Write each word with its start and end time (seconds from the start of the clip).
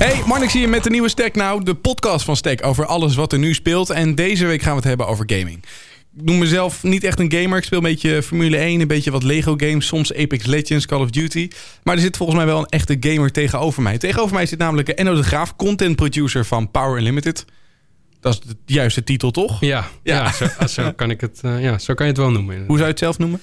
Hey, 0.00 0.22
Marnix 0.26 0.52
hier 0.52 0.68
met 0.68 0.84
de 0.84 0.90
nieuwe 0.90 1.08
Stack 1.08 1.34
Nou, 1.34 1.64
de 1.64 1.74
podcast 1.74 2.24
van 2.24 2.36
Stack 2.36 2.66
over 2.66 2.86
alles 2.86 3.14
wat 3.14 3.32
er 3.32 3.38
nu 3.38 3.54
speelt. 3.54 3.90
En 3.90 4.14
deze 4.14 4.46
week 4.46 4.62
gaan 4.62 4.70
we 4.70 4.76
het 4.76 4.88
hebben 4.88 5.06
over 5.06 5.24
gaming. 5.26 5.64
Ik 6.16 6.24
noem 6.24 6.38
mezelf 6.38 6.82
niet 6.82 7.04
echt 7.04 7.18
een 7.18 7.32
gamer. 7.32 7.58
Ik 7.58 7.64
speel 7.64 7.78
een 7.78 7.84
beetje 7.84 8.22
Formule 8.22 8.56
1, 8.56 8.80
een 8.80 8.86
beetje 8.86 9.10
wat 9.10 9.22
Lego 9.22 9.54
games, 9.56 9.86
soms 9.86 10.14
Apex 10.14 10.46
Legends, 10.46 10.86
Call 10.86 11.00
of 11.00 11.10
Duty. 11.10 11.48
Maar 11.82 11.94
er 11.94 12.00
zit 12.00 12.16
volgens 12.16 12.38
mij 12.38 12.46
wel 12.46 12.58
een 12.58 12.66
echte 12.66 12.96
gamer 13.00 13.32
tegenover 13.32 13.82
mij. 13.82 13.98
Tegenover 13.98 14.34
mij 14.34 14.46
zit 14.46 14.58
namelijk 14.58 14.88
Enno 14.88 15.14
de 15.14 15.22
Graaf, 15.22 15.56
content 15.56 15.96
producer 15.96 16.44
van 16.44 16.70
Power 16.70 16.98
Unlimited. 16.98 17.44
Dat 18.20 18.32
is 18.32 18.40
de 18.40 18.56
juiste 18.74 19.04
titel, 19.04 19.30
toch? 19.30 19.60
Ja, 19.60 19.88
Ja. 20.02 20.22
ja. 20.24 20.32
zo, 20.32 20.66
zo 20.66 20.92
kan 20.92 21.10
ik 21.10 21.20
het, 21.20 21.38
eh, 21.42 21.62
ja, 21.62 21.78
zo 21.78 21.94
kan 21.94 22.06
je 22.06 22.12
het 22.12 22.20
wel 22.20 22.30
noemen. 22.30 22.56
Hoe 22.56 22.66
zou 22.66 22.78
je 22.80 22.84
het 22.84 22.98
zelf 22.98 23.18
noemen? 23.18 23.40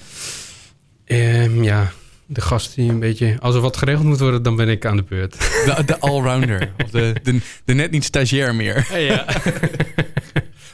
Ehm, 1.04 1.62
ja, 1.62 1.92
de 2.30 2.40
gast 2.40 2.74
die 2.74 2.90
een 2.90 2.98
beetje... 2.98 3.36
Als 3.40 3.54
er 3.54 3.60
wat 3.60 3.76
geregeld 3.76 4.04
moet 4.06 4.18
worden, 4.18 4.42
dan 4.42 4.56
ben 4.56 4.68
ik 4.68 4.86
aan 4.86 4.96
de 4.96 5.02
beurt. 5.08 5.32
De, 5.76 5.82
de 5.86 6.00
allrounder. 6.00 6.72
of 6.84 6.90
de, 6.90 7.14
de, 7.22 7.40
de 7.64 7.74
net 7.74 7.90
niet 7.90 8.04
stagiair 8.04 8.54
meer. 8.54 8.86
ja. 8.98 9.24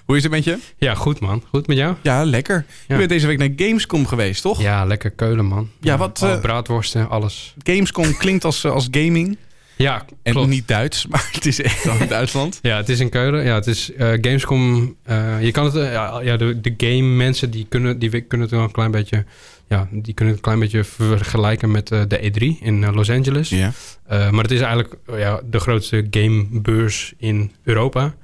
Hoe 0.04 0.16
is 0.16 0.22
het 0.22 0.32
met 0.32 0.44
je? 0.44 0.58
ja, 0.78 0.94
goed 0.94 1.20
man. 1.20 1.42
Goed 1.50 1.66
met 1.66 1.76
jou? 1.76 1.94
Ja, 2.02 2.24
lekker. 2.24 2.64
Je 2.68 2.92
Ja. 2.92 2.96
bent 2.96 3.08
deze 3.08 3.26
week 3.26 3.38
naar 3.38 3.48
Gamescom 3.56 4.06
geweest, 4.06 4.42
toch? 4.42 4.60
Ja, 4.62 4.84
lekker 4.84 5.10
keulen 5.10 5.44
man. 5.44 5.70
Ja, 5.80 5.96
wat, 5.96 6.22
eh, 6.22 6.40
braadworsten, 6.40 7.08
alles. 7.08 7.54
Gamescom 7.62 8.16
klinkt 8.16 8.44
als, 8.44 8.64
als 8.64 8.88
gaming. 8.90 9.38
Ja, 9.76 10.04
En 10.22 10.32
klopt. 10.32 10.48
niet 10.48 10.68
Duits, 10.68 11.06
maar 11.10 11.28
het 11.32 11.46
is 11.46 11.60
echt 11.62 11.84
in 11.84 12.08
Duitsland. 12.08 12.58
Ja, 12.62 12.76
het 12.76 12.88
is 12.88 13.00
in 13.00 13.08
Keulen. 13.08 13.44
Ja, 13.44 13.54
het 13.54 13.66
is 13.66 13.92
eh, 13.92 14.08
Gamescom. 14.08 14.96
eh, 15.02 15.42
je 15.42 15.50
kan 15.50 15.64
het, 15.64 15.74
eh, 15.74 15.92
ja, 16.22 16.36
de, 16.36 16.60
de 16.60 16.74
game 16.76 17.02
mensen 17.08 17.50
die 17.50 17.66
kunnen, 17.68 17.98
die 17.98 18.20
kunnen 18.20 18.46
het 18.46 18.56
wel 18.56 18.64
een 18.64 18.70
klein 18.72 18.90
beetje, 18.90 19.24
ja, 19.68 19.88
die 19.90 20.14
kunnen 20.14 20.34
het 20.34 20.46
een 20.46 20.50
klein 20.52 20.58
beetje 20.58 20.84
vergelijken 20.84 21.70
met 21.70 21.88
de 21.88 22.32
E3 22.32 22.62
in 22.64 22.90
Los 22.94 23.10
Angeles. 23.10 23.48
Ja. 23.48 23.72
Maar 24.08 24.42
het 24.42 24.50
is 24.50 24.60
eigenlijk 24.60 24.94
ja, 25.16 25.40
de 25.50 25.58
grootste 25.60 26.06
gamebeurs 26.10 27.14
in 27.18 27.52
Europa. 27.62 28.14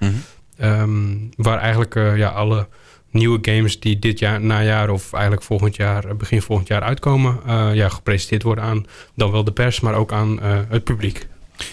Ehm, 0.56 1.14
waar 1.36 1.58
eigenlijk 1.58 1.94
ja, 1.94 2.28
alle 2.28 2.68
nieuwe 3.10 3.38
games 3.42 3.80
die 3.80 3.98
dit 3.98 4.18
jaar, 4.18 4.40
najaar 4.40 4.90
of 4.90 5.12
eigenlijk 5.12 5.42
volgend 5.42 5.76
jaar, 5.76 6.16
begin 6.16 6.42
volgend 6.42 6.68
jaar 6.68 6.82
uitkomen, 6.82 7.40
eh, 7.46 7.74
ja, 7.74 7.88
gepresenteerd 7.88 8.42
worden 8.42 8.64
aan 8.64 8.86
dan 9.14 9.30
wel 9.30 9.44
de 9.44 9.52
pers, 9.52 9.80
maar 9.80 9.94
ook 9.94 10.12
aan 10.12 10.40
het 10.68 10.84
publiek. 10.84 11.26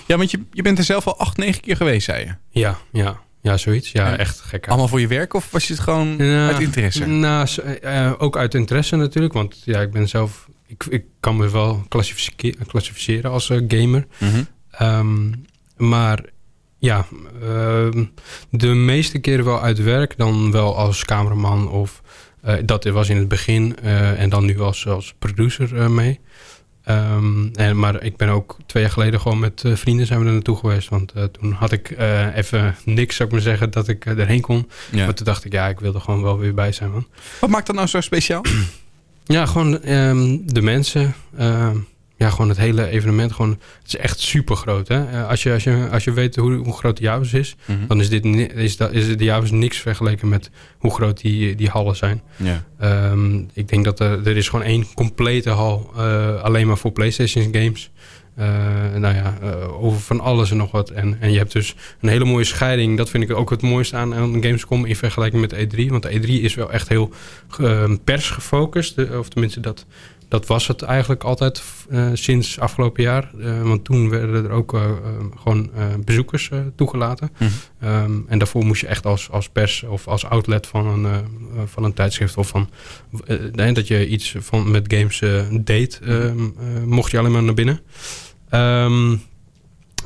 Ja, 0.07 0.17
want 0.17 0.31
je, 0.31 0.39
je 0.52 0.61
bent 0.61 0.77
er 0.77 0.83
zelf 0.83 1.07
al 1.07 1.17
acht, 1.17 1.38
negen 1.38 1.61
keer 1.61 1.75
geweest, 1.75 2.05
zei 2.05 2.25
je. 2.25 2.59
Ja, 2.59 2.77
ja, 2.91 3.19
ja, 3.41 3.57
zoiets. 3.57 3.91
Ja, 3.91 4.11
En 4.11 4.17
echt 4.17 4.39
gek. 4.39 4.67
Allemaal 4.67 4.88
voor 4.88 4.99
je 4.99 5.07
werk 5.07 5.33
of 5.33 5.52
was 5.52 5.67
je 5.67 5.73
het 5.73 5.81
gewoon 5.81 6.21
uit 6.21 6.59
interesse? 6.59 7.05
Nou, 7.05 7.47
eh, 7.81 8.11
ook 8.17 8.38
uit 8.38 8.53
interesse 8.53 8.95
natuurlijk. 8.95 9.33
Want 9.33 9.61
ja, 9.65 9.81
ik 9.81 9.91
ben 9.91 10.08
zelf. 10.09 10.47
Ik, 10.67 10.85
ik 10.89 11.03
kan 11.19 11.35
me 11.38 11.49
wel 11.49 11.85
klassifice- 11.88 12.53
klassificeren 12.67 13.31
als 13.31 13.49
eh, 13.49 13.61
gamer. 13.67 14.08
Mhm. 14.19 14.43
Ehm, 14.71 15.31
maar 15.77 16.23
ja, 16.80 17.05
ehm, 17.41 18.03
de 18.49 18.67
meeste 18.67 19.19
keren 19.19 19.45
wel 19.45 19.61
uit 19.61 19.83
werk, 19.83 20.17
dan 20.17 20.52
wel 20.52 20.75
als 20.77 21.05
cameraman 21.05 21.69
of 21.69 22.02
eh, 22.41 22.55
dat 22.65 22.83
was 22.83 23.09
in 23.09 23.17
het 23.17 23.27
begin 23.27 23.80
en 23.81 24.30
dan 24.30 24.45
nu 24.45 24.59
als, 24.59 24.88
als 24.88 25.13
producer 25.19 25.91
mee. 25.91 26.19
Ehm, 26.88 27.47
en, 27.53 27.80
maar 27.80 28.03
ik 28.03 28.17
ben 28.17 28.30
ook 28.30 28.57
twee 28.66 28.83
jaar 28.83 28.91
geleden 28.91 29.19
gewoon 29.19 29.39
met 29.39 29.63
eh, 29.63 29.75
vrienden 29.75 30.05
zijn 30.05 30.19
we 30.19 30.25
er 30.25 30.31
naartoe 30.31 30.55
geweest. 30.55 30.89
Want 30.89 31.11
eh, 31.11 31.23
toen 31.23 31.52
had 31.52 31.71
ik 31.71 31.91
eh, 31.91 32.35
even 32.35 32.75
niks, 32.85 33.16
zou 33.16 33.30
ik 33.30 33.35
maar 33.35 33.43
zeggen, 33.43 33.71
dat 33.71 33.88
ik 33.88 34.05
erheen 34.05 34.41
kon. 34.41 34.69
Ja. 34.91 35.05
Maar 35.05 35.13
toen 35.13 35.25
dacht 35.25 35.45
ik, 35.45 35.52
ja, 35.52 35.67
ik 35.67 35.80
wil 35.80 35.93
er 35.93 36.02
gewoon 36.02 36.21
wel 36.21 36.38
weer 36.38 36.53
bij 36.53 36.71
zijn, 36.71 36.91
man. 36.91 37.08
Wat 37.39 37.49
maakt 37.49 37.67
dat 37.67 37.75
nou 37.75 37.88
zo 37.88 38.02
speciaal? 38.02 38.41
Ja, 39.25 39.45
gewoon 39.45 39.81
ehm, 39.81 40.38
de 40.43 40.61
mensen. 40.61 41.13
Ja, 42.17 42.29
gewoon 42.29 42.49
het 42.49 42.57
hele 42.57 42.87
evenement. 42.87 43.31
Gewoon, 43.31 43.49
het 43.49 43.87
is 43.87 43.95
echt 43.95 44.19
super 44.19 44.55
groot. 44.55 44.87
Hè? 44.87 45.05
Eh, 45.09 45.27
als, 45.29 45.43
je, 45.43 45.53
als, 45.53 45.64
je, 45.64 45.87
als 45.92 46.03
je 46.03 46.11
weet 46.14 46.36
hoe, 46.36 46.53
hoe 46.53 46.77
groot 46.77 46.97
de 46.97 47.03
Javus 47.03 47.33
is, 47.33 47.55
Mhm. 47.65 47.87
dan 47.87 47.99
is, 47.99 48.09
dit, 48.09 48.25
is, 48.55 48.77
dat, 48.77 48.92
is 48.92 49.17
de 49.17 49.23
Javus 49.23 49.52
niks 49.52 49.77
vergeleken 49.77 50.30
met 50.30 50.49
hoe 50.77 50.93
groot 50.93 51.21
die, 51.21 51.55
die 51.55 51.69
hallen 51.69 51.95
zijn. 51.95 52.21
Ehm, 52.80 53.37
ik 53.53 53.67
denk 53.67 53.86
dat 53.86 53.99
er, 53.99 54.27
er 54.27 54.37
is 54.37 54.49
gewoon 54.49 54.65
één 54.65 54.86
complete 54.93 55.49
hal 55.49 55.92
uh, 55.97 56.42
alleen 56.42 56.67
maar 56.67 56.77
voor 56.77 56.92
PlayStation 56.92 57.43
games. 57.53 57.92
Uh, 58.39 58.45
nou 58.95 59.15
ja, 59.15 59.37
uh, 59.43 59.83
over 59.83 59.99
van 59.99 60.19
alles 60.19 60.52
en 60.52 60.58
nog 60.58 60.71
wat. 60.71 60.89
En, 60.89 61.17
en 61.19 61.31
je 61.31 61.37
hebt 61.37 61.52
dus 61.52 61.75
een 62.02 62.09
hele 62.09 62.25
mooie 62.25 62.43
scheiding. 62.43 62.97
Dat 62.97 63.09
vind 63.09 63.23
ik 63.23 63.36
ook 63.36 63.49
het 63.49 63.61
mooiste 63.61 63.95
aan, 63.95 64.13
aan 64.15 64.43
Gamescom 64.43 64.86
in 64.86 64.95
vergelijking 64.95 65.42
met 65.42 65.53
E3. 65.53 65.86
Want 65.89 66.03
de 66.03 66.19
E3 66.19 66.25
is 66.43 66.55
wel 66.55 66.71
echt 66.71 66.87
heel 66.89 67.09
pers 68.03 68.30
gefocust. 68.30 69.11
Of 69.17 69.30
tenminste, 69.30 69.59
dat, 69.59 69.86
dat 70.27 70.48
was 70.48 70.67
het 70.67 70.82
eigenlijk 70.82 71.23
altijd 71.23 71.64
uh, 71.89 72.10
sinds 72.14 72.60
afgelopen 72.60 73.04
jaar. 73.04 73.32
Uh, 73.38 73.61
want 73.61 73.83
toen 73.83 74.10
werden 74.10 74.43
er 74.43 74.52
ook 74.52 74.73
uh, 74.73 74.92
gewoon 75.36 75.70
bezoekers 76.05 76.49
toegelaten. 76.76 77.30
Mhm. 77.38 77.52
Um, 77.83 78.26
en 78.27 78.37
daarvoor 78.37 78.66
moest 78.66 78.82
je 78.82 78.87
echt 78.87 79.05
als, 79.05 79.32
als 79.32 79.49
pers 79.49 79.83
of 79.83 80.08
als 80.08 80.26
outlet 80.26 80.67
van 80.67 80.87
een, 80.87 81.26
van 81.66 81.83
een 81.83 81.93
tijdschrift 81.93 82.37
of 82.37 82.48
van 82.48 82.70
dat 83.54 83.87
je 83.87 84.08
iets 84.08 84.36
van, 84.39 84.71
met 84.71 84.93
games 84.93 85.21
deed, 85.61 85.99
um, 86.04 86.55
mocht 86.86 87.11
je 87.11 87.17
alleen 87.17 87.32
maar 87.32 87.43
naar 87.43 87.54
binnen. 87.54 87.80
Um, 88.52 89.21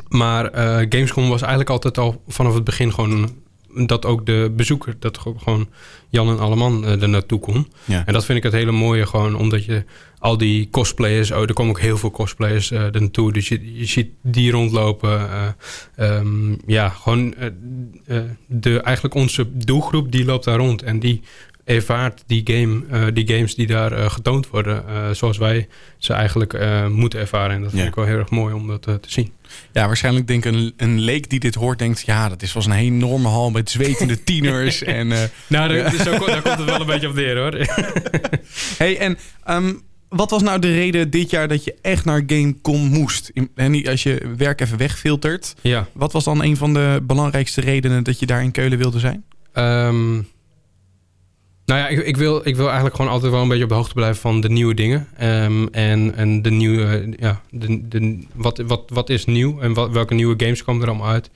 maar 0.08 0.50
Gamescom 0.90 1.30
was 1.30 1.42
eigenlijk 1.42 1.70
altijd 1.70 1.98
al 1.98 2.24
vanaf 2.28 2.54
het 2.54 2.64
begin 2.64 2.94
gewoon 2.94 3.30
dat 3.74 4.06
ook 4.06 4.26
de 4.26 4.54
bezoeker, 4.56 4.96
dat 5.00 5.18
gewoon 5.18 5.70
Jan 6.09 6.30
en 6.30 6.40
Alleman 6.40 6.84
uh, 6.84 7.02
er 7.02 7.09
naartoe 7.09 7.40
kon. 7.40 7.68
Ja. 7.86 8.06
En 8.06 8.14
dat 8.14 8.26
vind 8.26 8.38
ik 8.38 8.44
het 8.44 8.54
hele 8.54 8.72
mooie 8.72 9.06
gewoon, 9.06 9.36
omdat 9.36 9.66
je 9.66 9.84
al 10.20 10.38
die 10.38 10.70
cosplayers, 10.70 11.32
oh, 11.32 11.42
er 11.42 11.54
komen 11.54 11.72
ook 11.72 11.81
heel 11.81 11.98
veel 11.98 12.12
cosplayers 12.12 12.72
uh, 12.72 12.80
er 12.80 13.02
naartoe. 13.02 13.34
Dus 13.34 13.48
je, 13.48 13.78
je 13.78 13.86
ziet 13.86 14.10
die 14.22 14.52
rondlopen. 14.52 15.30
Uh, 16.00 16.18
um, 16.18 16.58
ja, 16.66 16.90
gewoon 16.90 17.34
de, 18.48 18.81
eigenlijk 18.81 19.16
onze 19.16 19.48
doelgroep 19.54 20.12
die 20.12 20.26
loopt 20.26 20.44
daar 20.44 20.58
rond. 20.58 20.84
En 20.84 21.00
die 21.00 21.22
ervaart 21.66 22.24
die, 22.28 22.42
game, 22.46 22.84
uh, 22.92 23.06
die 23.14 23.28
games 23.28 23.56
die 23.56 23.68
daar 23.68 23.92
uh, 23.92 24.10
getoond 24.10 24.50
worden, 24.50 24.84
uh, 24.90 25.10
zoals 25.12 25.38
wij 25.38 25.68
ze 25.98 26.14
eigenlijk 26.14 26.58
moeten 26.90 27.20
ervaren. 27.20 27.56
En 27.56 27.62
dat 27.62 27.70
vind 27.70 27.82
Ja. 27.82 27.88
ik 27.88 27.96
wel 27.96 28.06
heel 28.06 28.18
erg 28.18 28.30
mooi 28.30 28.54
om 28.54 28.68
dat 28.68 28.82
te 28.82 29.00
zien. 29.08 29.32
Ja, 29.72 29.86
waarschijnlijk 29.88 30.28
denk 30.28 30.46
ik 30.46 30.54
een, 30.54 30.74
een 30.78 31.00
leek 31.00 31.30
die 31.30 31.40
dit 31.40 31.56
hoort 31.56 31.80
denkt... 31.80 32.02
ja, 32.06 32.30
dat 32.30 32.42
is 32.42 32.54
was 32.54 32.66
een 32.66 32.72
enorme 32.72 33.28
hal 33.28 33.52
met 33.52 33.70
zwetende 33.70 34.24
tieners. 34.34 34.84
en, 34.84 35.08
nou, 35.08 35.30
daar, 35.48 35.94
zo, 35.96 36.26
daar 36.26 36.42
komt 36.42 36.58
het 36.58 36.66
wel 36.66 36.80
een 36.80 36.86
beetje 36.86 37.08
op 37.10 37.16
neer 37.16 37.38
hoor. 37.38 37.68
hey, 38.78 38.98
en 38.98 39.18
um, 39.50 39.82
wat 40.10 40.32
was 40.32 40.42
nou 40.42 40.60
de 40.60 40.74
reden 40.74 41.10
dit 41.10 41.30
jaar 41.30 41.48
dat 41.48 41.64
je 41.64 41.76
echt 41.82 42.06
naar 42.06 42.24
Gamecom 42.28 42.82
moest? 42.82 43.32
En 43.56 43.72
niet 43.72 43.90
als 43.90 44.04
je 44.04 44.34
werk 44.38 44.62
even 44.62 44.78
wegfiltert. 44.78 45.54
Ja. 45.62 45.88
Wat 45.94 46.12
was 46.12 46.24
dan 46.24 46.44
een 46.44 46.58
van 46.58 46.74
de 46.74 47.00
belangrijkste 47.04 47.62
redenen 47.62 48.04
dat 48.04 48.20
je 48.20 48.26
daar 48.26 48.44
in 48.44 48.52
Keulen 48.52 48.78
wilde 48.78 49.00
zijn? 49.00 49.24
Um, 49.54 50.28
nou 51.72 51.84
ja, 51.84 51.90
ik, 51.90 52.06
ik, 52.06 52.18
wil, 52.18 52.42
ik 52.48 52.56
wil 52.56 52.66
eigenlijk 52.66 52.96
gewoon 52.96 53.12
altijd 53.12 53.32
wel 53.32 53.42
een 53.42 53.48
beetje 53.48 53.64
op 53.64 53.70
de 53.70 53.76
hoogte 53.76 53.94
blijven 53.94 54.22
van 54.22 54.42
de 54.42 54.50
nieuwe 54.50 54.74
dingen. 54.74 55.08
Um, 55.22 55.68
en, 55.68 56.16
en 56.16 56.42
de 56.42 56.52
nieuwe, 56.52 57.14
ja, 57.20 57.42
de, 57.50 57.88
de, 57.88 58.26
wat, 58.34 58.58
wat, 58.58 58.84
wat 58.88 59.09
is 59.09 59.26
nieuw 59.26 59.59
en 59.59 59.74
welke 59.74 60.14
nieuwe 60.14 60.34
games 60.38 60.64
komen 60.64 60.81
er 60.81 60.88
allemaal 60.88 61.08
uit. 61.08 61.30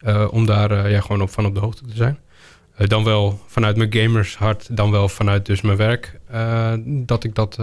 Uh, 0.00 0.28
om 0.30 0.46
daar 0.46 0.72
uh, 0.72 0.90
ja, 0.90 1.00
gewoon 1.00 1.22
op, 1.22 1.30
van 1.30 1.46
op 1.46 1.54
de 1.54 1.60
hoogte 1.60 1.84
te 1.84 1.96
zijn. 1.96 2.18
Dan 2.76 3.04
wel 3.04 3.40
vanuit 3.46 3.76
mijn 3.76 3.92
gamershart, 3.92 4.76
dan 4.76 4.90
wel 4.90 5.08
vanuit 5.08 5.46
dus 5.46 5.60
mijn 5.60 5.76
werk. 5.76 6.20
dat 6.86 7.24
ik 7.24 7.34
dat 7.34 7.58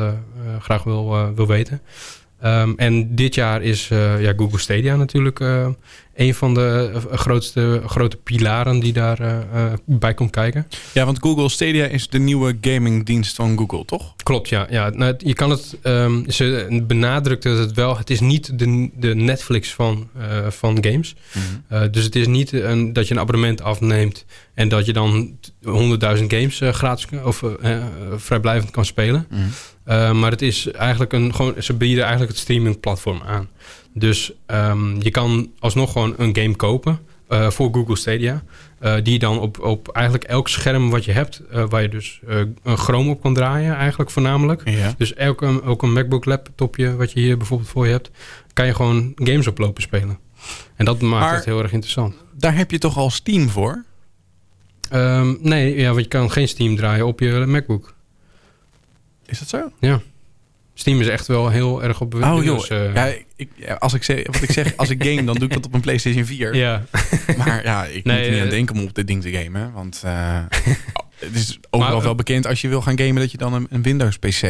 graag 0.60 0.84
wil, 0.84 1.34
wil 1.36 1.48
weten. 1.48 1.82
Um, 2.44 2.74
en 2.78 3.16
dit 3.16 3.36
jaar 3.36 3.62
is 3.62 3.90
uh, 3.90 4.22
ja, 4.22 4.34
Google 4.36 4.60
Stadia 4.60 4.96
natuurlijk 4.96 5.40
uh, 5.40 5.68
een 6.16 6.36
van 6.36 6.54
de 6.54 6.92
uh, 6.94 7.18
grootste 7.18 7.82
grote 7.86 8.18
pilaren 8.18 8.80
die 8.80 8.94
daarbij 8.94 9.78
bij 9.86 10.14
komt 10.14 10.30
kijken. 10.30 10.68
Ja, 10.94 11.06
want 11.06 11.20
Google 11.20 11.50
Stadia 11.50 11.86
is 11.86 12.10
de 12.10 12.20
nieuwe 12.20 12.58
gamingdienst 12.62 13.36
van 13.36 13.58
Google, 13.58 13.86
toch? 13.86 14.14
Klopt, 14.24 14.50
ja. 14.50 14.68
ja 14.70 14.90
nou, 14.90 15.14
je 15.18 15.34
kan 15.34 15.50
het, 15.50 15.78
um, 15.84 16.32
ze 16.32 16.84
benadrukte 16.88 17.50
het 17.50 17.72
wel, 17.72 17.98
het 17.98 18.10
is 18.10 18.20
niet 18.20 18.60
de, 18.60 18.90
de 18.96 19.16
Netflix 19.16 19.74
van, 19.74 20.10
van 20.50 20.78
games. 20.82 21.16
Mm 21.34 21.42
-hmm. 21.68 21.92
dus 21.92 22.04
het 22.04 22.16
is 22.16 22.28
niet 22.28 22.52
een, 22.52 22.94
dat 22.94 23.08
je 23.08 23.14
een 23.14 23.20
abonnement 23.20 23.62
afneemt 23.62 24.26
en 24.54 24.70
dat 24.70 24.86
je 24.86 24.94
dan 24.94 25.38
100.000 25.66 25.70
games 26.28 26.62
gratis 26.62 27.06
of 27.24 27.44
vrijblijvend 28.16 28.72
kan 28.72 28.86
spelen. 28.86 29.28
Mm 29.30 29.38
-hmm. 29.38 29.50
Uh, 29.88 30.12
maar 30.12 30.32
het 30.32 30.42
is 30.42 30.72
eigenlijk 30.72 31.14
een 31.14 31.36
gewoon. 31.36 31.56
Ze 31.60 31.74
bieden 31.74 32.04
eigenlijk 32.04 32.32
het 32.32 32.42
streamingplatform 32.42 33.22
aan. 33.26 33.50
Dus 33.94 34.32
um, 34.48 35.02
je 35.02 35.12
kan 35.12 35.52
alsnog 35.60 35.92
gewoon 35.92 36.14
een 36.18 36.36
game 36.36 36.56
kopen 36.56 37.00
uh, 37.30 37.50
voor 37.50 37.74
Google 37.74 37.96
Stadia. 37.96 38.44
Uh, 38.82 38.96
die 39.04 39.20
dan 39.20 39.40
op, 39.40 39.60
op 39.60 39.88
eigenlijk 39.88 40.26
elk 40.26 40.48
scherm 40.48 40.90
wat 40.90 41.06
je 41.06 41.12
hebt, 41.12 41.42
waar 41.70 41.82
je 41.82 41.90
dus 41.90 42.20
een 42.64 42.78
Chrome 42.78 43.10
op 43.10 43.22
kan 43.22 43.34
draaien, 43.34 43.76
eigenlijk 43.76 44.12
voornamelijk. 44.12 44.70
Ja. 44.70 44.94
Dus 44.98 45.14
elke, 45.14 45.64
ook 45.64 45.84
een 45.84 45.94
MacBook 45.94 46.26
laptopje, 46.26 46.96
wat 46.96 47.12
je 47.12 47.20
hier 47.20 47.38
bijvoorbeeld 47.38 47.70
voor 47.70 47.86
je 47.86 47.92
hebt, 47.92 48.12
kan 48.54 48.66
je 48.66 48.74
gewoon 48.74 49.12
games 49.16 49.48
oplopen 49.48 49.82
spelen. 49.82 50.20
En 50.76 50.86
dat 50.86 51.02
maakt 51.02 51.26
maar 51.26 51.36
het 51.36 51.46
heel 51.46 51.62
erg 51.62 51.72
interessant. 51.72 52.16
Daar 52.38 52.56
heb 52.56 52.72
je 52.72 52.78
toch 52.78 52.98
al 52.98 53.10
Steam 53.10 53.50
voor? 53.50 53.84
Um, 54.94 55.38
nee, 55.42 55.76
ja, 55.76 55.90
want 55.90 56.02
je 56.02 56.08
kan 56.08 56.32
geen 56.32 56.48
Steam 56.48 56.76
draaien 56.76 57.06
op 57.06 57.20
je 57.20 57.46
MacBook. 57.48 57.95
Is 59.26 59.40
dat 59.40 59.48
zo? 59.48 59.72
Ja. 59.80 60.02
Steam 60.74 61.02
is 61.02 61.08
echt 61.08 61.28
wel 61.28 61.50
heel 61.50 61.84
erg 61.84 62.02
op 62.02 62.14
Oh 62.14 62.44
joh, 62.44 62.60
dus, 62.60 62.70
uh... 62.70 62.94
ja, 62.94 63.14
ik, 63.36 63.50
als 63.80 63.94
ik 63.94 64.04
zeg, 64.04 64.26
wat 64.26 64.42
ik 64.42 64.52
zeg, 64.52 64.78
als 64.78 64.90
ik 64.90 65.04
game, 65.04 65.24
dan 65.24 65.36
doe 65.36 65.48
ik 65.48 65.54
dat 65.54 65.66
op 65.66 65.74
een 65.74 65.82
PlayStation 65.82 66.26
4. 66.26 66.56
Ja. 66.56 66.84
Maar 67.38 67.64
ja, 67.64 67.86
ik 67.86 68.04
nee, 68.04 68.18
moet 68.18 68.26
er 68.26 68.32
niet 68.32 68.42
aan 68.42 68.50
denken 68.50 68.76
om 68.76 68.84
op 68.84 68.96
dit 68.96 69.08
ding 69.08 69.22
te 69.22 69.32
gamen. 69.32 69.72
Want 69.74 70.02
uh, 70.06 70.40
het 71.16 71.36
is 71.36 71.60
overal 71.70 71.96
maar, 71.96 72.04
wel 72.04 72.16
bekend 72.16 72.48
als 72.48 72.62
je 72.62 72.68
wil 72.68 72.82
gaan 72.82 72.98
gamen 72.98 73.16
dat 73.16 73.32
je 73.32 73.38
dan 73.38 73.54
een, 73.54 73.68
een 73.70 73.82
Windows 73.82 74.18
PC... 74.18 74.42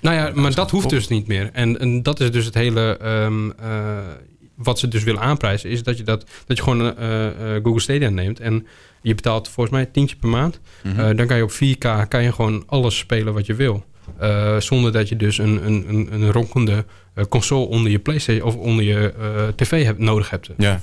Nou 0.00 0.16
ja, 0.16 0.30
maar 0.34 0.54
dat 0.54 0.70
hoeft 0.70 0.90
dus 0.90 1.08
niet 1.08 1.26
meer. 1.26 1.50
En, 1.52 1.80
en 1.80 2.02
dat 2.02 2.20
is 2.20 2.30
dus 2.30 2.44
het 2.44 2.54
hele... 2.54 2.98
Um, 3.04 3.54
wat 4.64 4.78
ze 4.78 4.88
dus 4.88 5.04
willen 5.04 5.20
aanprijzen... 5.20 5.70
is 5.70 5.82
dat 5.82 5.98
je, 5.98 6.02
dat, 6.02 6.24
dat 6.46 6.56
je 6.56 6.62
gewoon 6.62 6.94
Google 7.62 7.80
Stadia 7.80 8.08
neemt... 8.08 8.40
en 8.40 8.66
je 9.02 9.14
betaalt 9.14 9.48
volgens 9.48 9.76
mij 9.76 9.86
tientje 9.86 10.16
per 10.16 10.28
maand. 10.28 10.60
Mm 10.82 10.92
-hmm. 10.92 11.16
dan 11.16 11.26
kan 11.26 11.36
je 11.36 11.42
op 11.42 11.52
4K 11.52 12.08
kan 12.08 12.22
je 12.22 12.32
gewoon 12.32 12.62
alles 12.66 12.98
spelen 12.98 13.34
wat 13.34 13.46
je 13.46 13.54
wil. 13.54 13.84
Uh, 14.22 14.60
zonder 14.60 14.92
dat 14.92 15.08
je 15.08 15.16
dus 15.16 15.38
een, 15.38 15.66
een, 15.66 15.84
een, 15.88 16.08
een 16.12 16.32
ronkende 16.32 16.84
console 17.28 17.66
onder 17.66 17.90
je 17.90 17.98
PlayStation 17.98 18.46
of 18.46 18.56
onder 18.56 18.84
je 18.84 19.14
uh, 19.18 19.48
tv 19.56 19.84
hebt, 19.84 19.98
nodig 19.98 20.30
hebt. 20.30 20.50
Ja. 20.56 20.80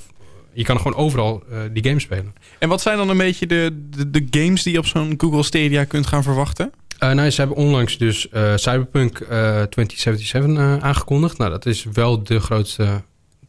Je 0.52 0.64
kan 0.64 0.76
gewoon 0.76 0.94
overal 0.94 1.42
die 1.72 1.84
games 1.84 2.02
spelen. 2.02 2.34
En 2.58 2.68
wat 2.68 2.80
zijn 2.80 2.96
dan 2.96 3.08
een 3.08 3.16
beetje 3.16 3.46
de, 3.46 3.86
de, 3.90 4.10
de 4.10 4.26
games 4.30 4.62
die 4.62 4.72
je 4.72 4.78
op 4.78 4.86
zo'n 4.86 5.14
Google 5.16 5.42
Stadia 5.42 5.84
kunt 5.84 6.06
gaan 6.06 6.22
verwachten? 6.22 6.72
nou, 6.98 7.30
ze 7.30 7.40
hebben 7.40 7.58
onlangs 7.58 7.98
dus 7.98 8.26
Cyberpunk 8.54 9.16
2077 9.16 10.82
aangekondigd. 10.82 11.38
Nou, 11.38 11.50
dat 11.50 11.66
is 11.66 11.86
wel 11.92 12.22
de 12.22 12.40
grootste 12.40 13.02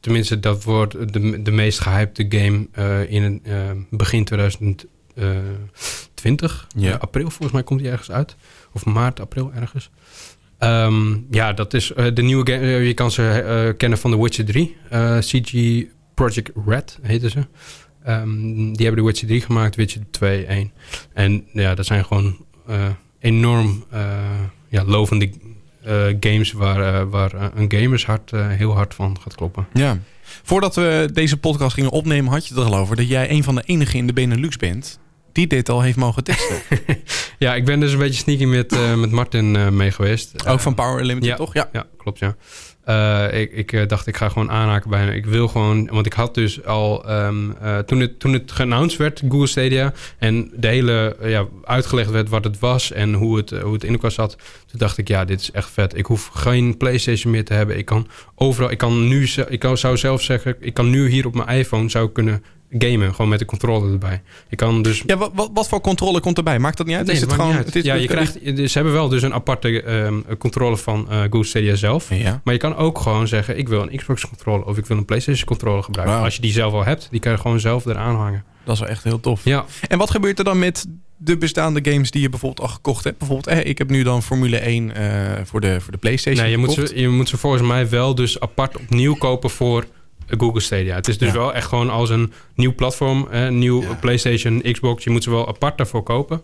tenminste, 0.04 0.40
dat 0.40 0.64
wordt 0.64 1.14
de, 1.14 1.42
de 1.42 1.52
meest 1.52 1.80
gehypte 1.80 2.26
game 2.30 2.68
uh, 2.80 3.12
in 3.12 3.42
uh, 3.48 3.72
begin 3.90 4.24
2020. 4.24 6.68
Ja. 6.76 6.96
april 6.96 7.30
volgens 7.30 7.52
mij 7.52 7.64
komt 7.64 7.80
die 7.80 7.90
ergens 7.90 8.12
uit. 8.12 8.36
Of 8.74 8.86
maart, 8.86 9.20
april 9.20 9.52
ergens. 9.54 9.90
Um, 10.60 11.28
ja, 11.32 11.54
dat 11.54 11.74
is 11.74 11.92
de 12.14 12.22
nieuwe 12.22 12.52
game. 12.52 12.66
je 12.66 12.94
kan 12.94 13.12
ze 13.12 13.74
kennen 13.78 13.98
van 13.98 14.12
The 14.12 14.22
Witcher 14.22 14.46
3. 14.46 14.76
CG 15.20 15.84
Project 16.14 16.52
Red 16.66 17.00
heette 17.02 17.30
ze. 17.30 17.46
Um, 18.08 18.76
die 18.76 18.86
hebben 18.86 19.04
The 19.04 19.10
Witcher 19.10 19.28
3 19.28 19.42
gemaakt, 19.42 19.76
Witcher 19.76 20.02
2, 20.12 20.46
1. 20.46 20.72
En 21.14 21.48
ja, 21.54 21.76
dat 21.76 21.86
zijn 21.86 22.06
gewoon 22.06 22.46
enorm 23.20 23.84
ja, 24.70 24.84
lovende 24.86 25.30
games 26.20 26.52
waar, 26.52 26.80
uh, 26.80 27.10
waar 27.10 27.52
een 27.56 27.72
gamershart 27.72 28.32
uh, 28.32 28.48
heel 28.48 28.76
hard 28.76 28.94
van 28.94 29.18
gaat 29.22 29.36
kloppen. 29.36 29.68
Ja. 29.74 29.98
Voordat 30.44 30.76
we 30.76 31.10
deze 31.14 31.38
podcast 31.38 31.74
gingen 31.74 31.92
opnemen, 31.92 32.32
had 32.32 32.48
je 32.48 32.54
het 32.54 32.64
er 32.64 32.70
al 32.70 32.80
over 32.80 32.96
dat 32.96 33.08
jij 33.08 33.30
een 33.30 33.44
van 33.44 33.56
de 33.56 33.64
enigen 33.66 34.00
in 34.00 34.08
de 34.08 34.14
Benelux 34.14 34.58
bent 34.58 35.00
die 35.32 35.48
dit 35.48 35.70
al 35.70 35.82
heeft 35.82 35.98
mogen 35.98 36.24
testen. 36.24 36.56
ja, 37.40 37.56
ik 37.56 37.66
ben 37.66 37.80
dus 37.80 37.92
een 37.92 37.98
beetje 37.98 38.20
sneaky 38.20 38.46
met, 38.46 38.96
met 38.98 39.12
Martin 39.12 39.76
mee 39.76 39.92
geweest. 39.92 40.48
Ook 40.48 40.60
van 40.60 40.76
Power 40.76 41.04
Limited, 41.04 41.30
ja, 41.30 41.36
toch? 41.36 41.54
Ja, 41.54 41.70
ja 41.72 41.86
klopt, 41.98 42.20
ja. 42.20 42.36
Uh, 42.90 43.40
ik, 43.40 43.52
ik 43.52 43.72
uh, 43.72 43.88
dacht, 43.88 44.08
ik 44.08 44.18
ga 44.18 44.30
gewoon 44.30 44.52
aanhaken 44.52 44.90
bij 44.90 45.00
hem. 45.00 45.10
Ik 45.10 45.26
wil 45.26 45.48
gewoon, 45.48 45.88
want 45.88 46.06
ik 46.06 46.14
had 46.14 46.34
dus 46.34 46.66
al, 46.66 47.12
um, 47.12 47.56
uh, 47.64 47.78
toen, 47.78 48.00
het, 48.00 48.20
toen 48.20 48.34
het 48.34 48.52
geannounced 48.52 48.98
werd, 48.98 49.22
Google 49.30 49.48
Stadia, 49.48 49.94
en 50.18 50.52
de 50.56 50.68
hele, 50.68 51.16
ja, 51.22 51.46
uitgelegd 51.64 52.10
werd 52.10 52.30
wat 52.30 52.44
het 52.44 52.60
was 52.60 52.92
en 52.92 53.14
hoe 53.14 53.38
het, 53.38 53.50
hoe 53.50 53.74
het 53.74 53.84
in 53.84 53.92
elkaar 53.92 54.12
zat, 54.12 54.38
toen 54.68 54.80
dacht 54.80 54.98
ik, 54.98 55.08
ja, 55.08 55.26
dit 55.26 55.40
is 55.40 55.52
echt 55.52 55.70
vet. 55.70 55.98
Ik 55.98 56.06
hoef 56.06 56.28
geen 56.28 56.78
PlayStation 56.78 57.32
meer 57.32 57.46
te 57.46 57.54
hebben. 57.54 57.78
Ik 57.78 57.86
kan 57.86 58.08
overal, 58.36 58.72
ik 58.72 58.78
kan 58.78 59.08
nu, 59.08 59.28
ik 59.48 59.66
zou 59.74 59.98
zelf 59.98 60.22
zeggen, 60.22 60.56
ik 60.60 60.74
kan 60.74 60.90
nu 60.90 61.10
hier 61.10 61.26
op 61.26 61.36
mijn 61.36 61.58
iPhone 61.60 61.90
zou 61.90 62.10
kunnen 62.10 62.44
gamen, 62.78 63.12
gewoon 63.16 63.30
met 63.30 63.40
de 63.40 63.46
controller 63.46 63.92
erbij. 63.92 64.22
Je 64.50 64.56
kan 64.56 64.81
dus... 64.81 65.04
Ja, 65.06 65.18
wat, 65.18 65.50
wat, 65.54 65.68
voor 65.68 65.81
controller 65.81 66.22
komt 66.22 66.38
erbij? 66.38 66.60
Maakt 66.60 66.78
dat 66.78 66.88
niet 66.88 66.96
uit? 66.96 67.06
Nee, 67.06 67.16
is 67.16 67.22
het 67.22 67.34
gewoon, 67.34 67.56
Het 67.56 67.75
is, 67.75 67.84
ja, 67.84 67.94
je 67.94 68.08
krijgt, 68.08 68.34
ze 68.44 68.72
hebben 68.74 68.94
wel 68.94 69.10
dus 69.10 69.22
een 69.22 69.34
aparte 69.34 69.92
um, 69.92 70.25
controller 70.38 70.78
van 70.78 71.08
uh, 71.10 71.22
Google 71.22 71.44
Stadia 71.44 71.75
zelf. 71.75 72.10
Ja. 72.10 72.42
Maar 72.44 72.54
je 72.54 72.60
kan 72.60 72.75
ook 72.75 73.00
gewoon 73.00 73.28
zeggen, 73.28 73.58
ik 73.58 73.68
wil 73.68 73.81
een 73.81 73.98
Xbox 73.98 74.28
controller 74.28 74.66
of 74.66 74.78
ik 74.78 74.86
wil 74.86 74.98
een 74.98 75.06
PlayStation 75.06 75.46
controller 75.46 75.84
gebruiken. 75.84 76.16
Wow. 76.16 76.25
Als 76.25 76.36
je 76.36 76.42
die 76.42 76.52
zelf 76.52 76.74
al 76.74 76.86
hebt, 76.86 77.08
die 77.12 77.20
kan 77.20 77.31
je 77.31 77.38
gewoon 77.38 77.60
zelf 77.60 77.86
eraan 77.86 78.16
hangen. 78.16 78.44
Dat 78.64 78.74
is 78.74 78.80
wel 78.80 78.90
echt 78.90 79.04
heel 79.04 79.20
tof. 79.20 79.44
Ja. 79.44 79.66
En 79.88 79.98
wat 79.98 80.12
gebeurt 80.12 80.40
er 80.40 80.46
dan 80.46 80.60
met 80.60 80.86
de 81.18 81.38
bestaande 81.38 81.92
games 81.92 82.12
die 82.12 82.22
je 82.22 82.30
bijvoorbeeld 82.30 82.68
al 82.68 82.74
gekocht 82.74 83.04
hebt? 83.04 83.18
Bijvoorbeeld, 83.18 83.48
eh, 83.48 83.70
ik 83.70 83.78
heb 83.78 83.90
nu 83.90 84.04
dan 84.04 84.24
Formule 84.24 84.58
1 84.58 84.92
uh, 84.98 85.31
voor, 85.44 85.62
de, 85.62 85.81
voor 85.81 85.92
de 85.92 85.98
PlayStation 85.98 86.44
Nee, 86.44 86.52
je 86.52 86.58
moet, 86.58 86.72
ze, 86.72 86.92
je 86.96 87.10
moet 87.10 87.30
ze 87.30 87.38
volgens 87.38 87.64
mij 87.64 87.90
wel 87.90 88.16
dus 88.16 88.40
apart 88.40 88.78
opnieuw 88.78 89.16
kopen 89.16 89.50
voor 89.50 89.86
Google 90.40 90.62
Stadia. 90.62 90.96
Het 90.96 91.08
is 91.08 91.18
dus 91.18 91.32
ja. 91.32 91.38
wel 91.38 91.54
echt 91.54 91.68
gewoon 91.68 91.90
als 91.90 92.10
een 92.10 92.34
nieuw 92.56 92.76
platform, 92.76 93.28
een 93.30 93.58
nieuw 93.60 93.82
ja. 93.82 93.94
PlayStation, 93.94 94.62
Xbox. 94.72 95.04
Je 95.04 95.10
moet 95.10 95.24
ze 95.24 95.30
wel 95.30 95.48
apart 95.48 95.78
daarvoor 95.78 96.04
kopen. 96.04 96.42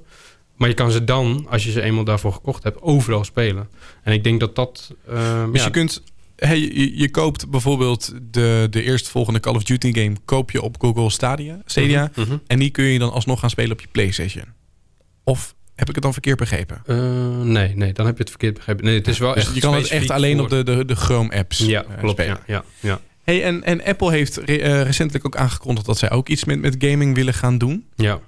Maar 0.56 0.70
je 0.70 0.76
kan 0.76 0.92
ze 0.92 1.04
dan, 1.04 1.48
als 1.50 1.64
je 1.64 1.72
ze 1.72 1.82
eenmaal 1.82 2.04
daarvoor 2.04 2.34
gekocht 2.34 2.64
hebt, 2.64 2.82
overal 2.82 3.24
spelen. 3.24 3.70
En 4.04 4.14
ik 4.14 4.24
denk 4.24 4.40
dat 4.40 4.56
dat... 4.56 4.96
Uh, 5.10 5.52
dus 5.52 5.60
ja, 5.60 5.66
je 5.66 5.72
kunt... 5.72 6.04
Hey, 6.36 6.60
je, 6.60 6.98
je, 6.98 7.12
koopt 7.12 7.50
bijvoorbeeld 7.50 8.14
de, 8.32 8.68
de 8.70 8.84
eerstvolgende 8.84 9.40
Call 9.40 9.56
of 9.56 9.64
Duty 9.64 9.94
game... 9.94 10.16
koop 10.26 10.52
je 10.52 10.62
op 10.62 10.76
Google 10.82 11.10
Stadia, 11.10 11.62
Stadia 11.66 12.04
uh 12.04 12.16
-huh, 12.16 12.24
uh 12.24 12.30
-huh. 12.30 12.40
en 12.48 12.60
die 12.60 12.70
kun 12.70 12.84
je 12.84 13.00
dan 13.00 13.12
alsnog 13.12 13.40
gaan 13.40 13.50
spelen 13.50 13.72
op 13.72 13.82
je 13.82 13.88
PlayStation. 13.92 14.46
Of 15.24 15.56
heb 15.76 15.88
ik 15.88 15.96
het 15.96 16.04
dan 16.04 16.14
verkeerd 16.14 16.38
begrepen? 16.38 16.82
Uh, 16.86 17.42
nee, 17.42 17.76
nee, 17.76 17.94
dan 17.94 18.06
heb 18.06 18.16
je 18.16 18.22
het 18.22 18.30
verkeerd 18.30 18.54
begrepen. 18.54 18.86
Nee, 18.86 18.96
het 18.98 19.08
is 19.08 19.18
wel 19.18 19.34
dus 19.34 19.44
echt 19.44 19.54
je 19.54 19.60
kan 19.60 19.74
het 19.74 19.88
echt 19.88 20.10
alleen 20.10 20.36
voor... 20.36 20.44
op 20.44 20.50
de, 20.50 20.64
de, 20.64 20.86
de 20.86 20.96
Chrome-apps 20.96 21.58
ja, 21.58 21.86
uh, 21.90 21.98
klopt, 21.98 22.14
spelen. 22.14 22.40
Ja, 22.46 22.54
ja, 22.54 22.64
ja. 22.80 23.02
Hey, 23.30 23.44
en, 23.44 23.64
en 23.64 23.84
Apple 23.84 24.12
heeft 24.12 24.38
re 24.38 24.60
uh, 24.60 24.82
recentelijk 24.82 25.26
ook 25.26 25.36
aangekondigd 25.36 25.86
dat 25.86 25.98
zij 25.98 26.12
ook 26.12 26.30
iets 26.30 26.46
met, 26.46 26.60
met 26.62 26.76
gaming 26.80 27.16
willen 27.16 27.34
gaan 27.34 27.58
doen. 27.58 27.86
Ja. 27.96 28.20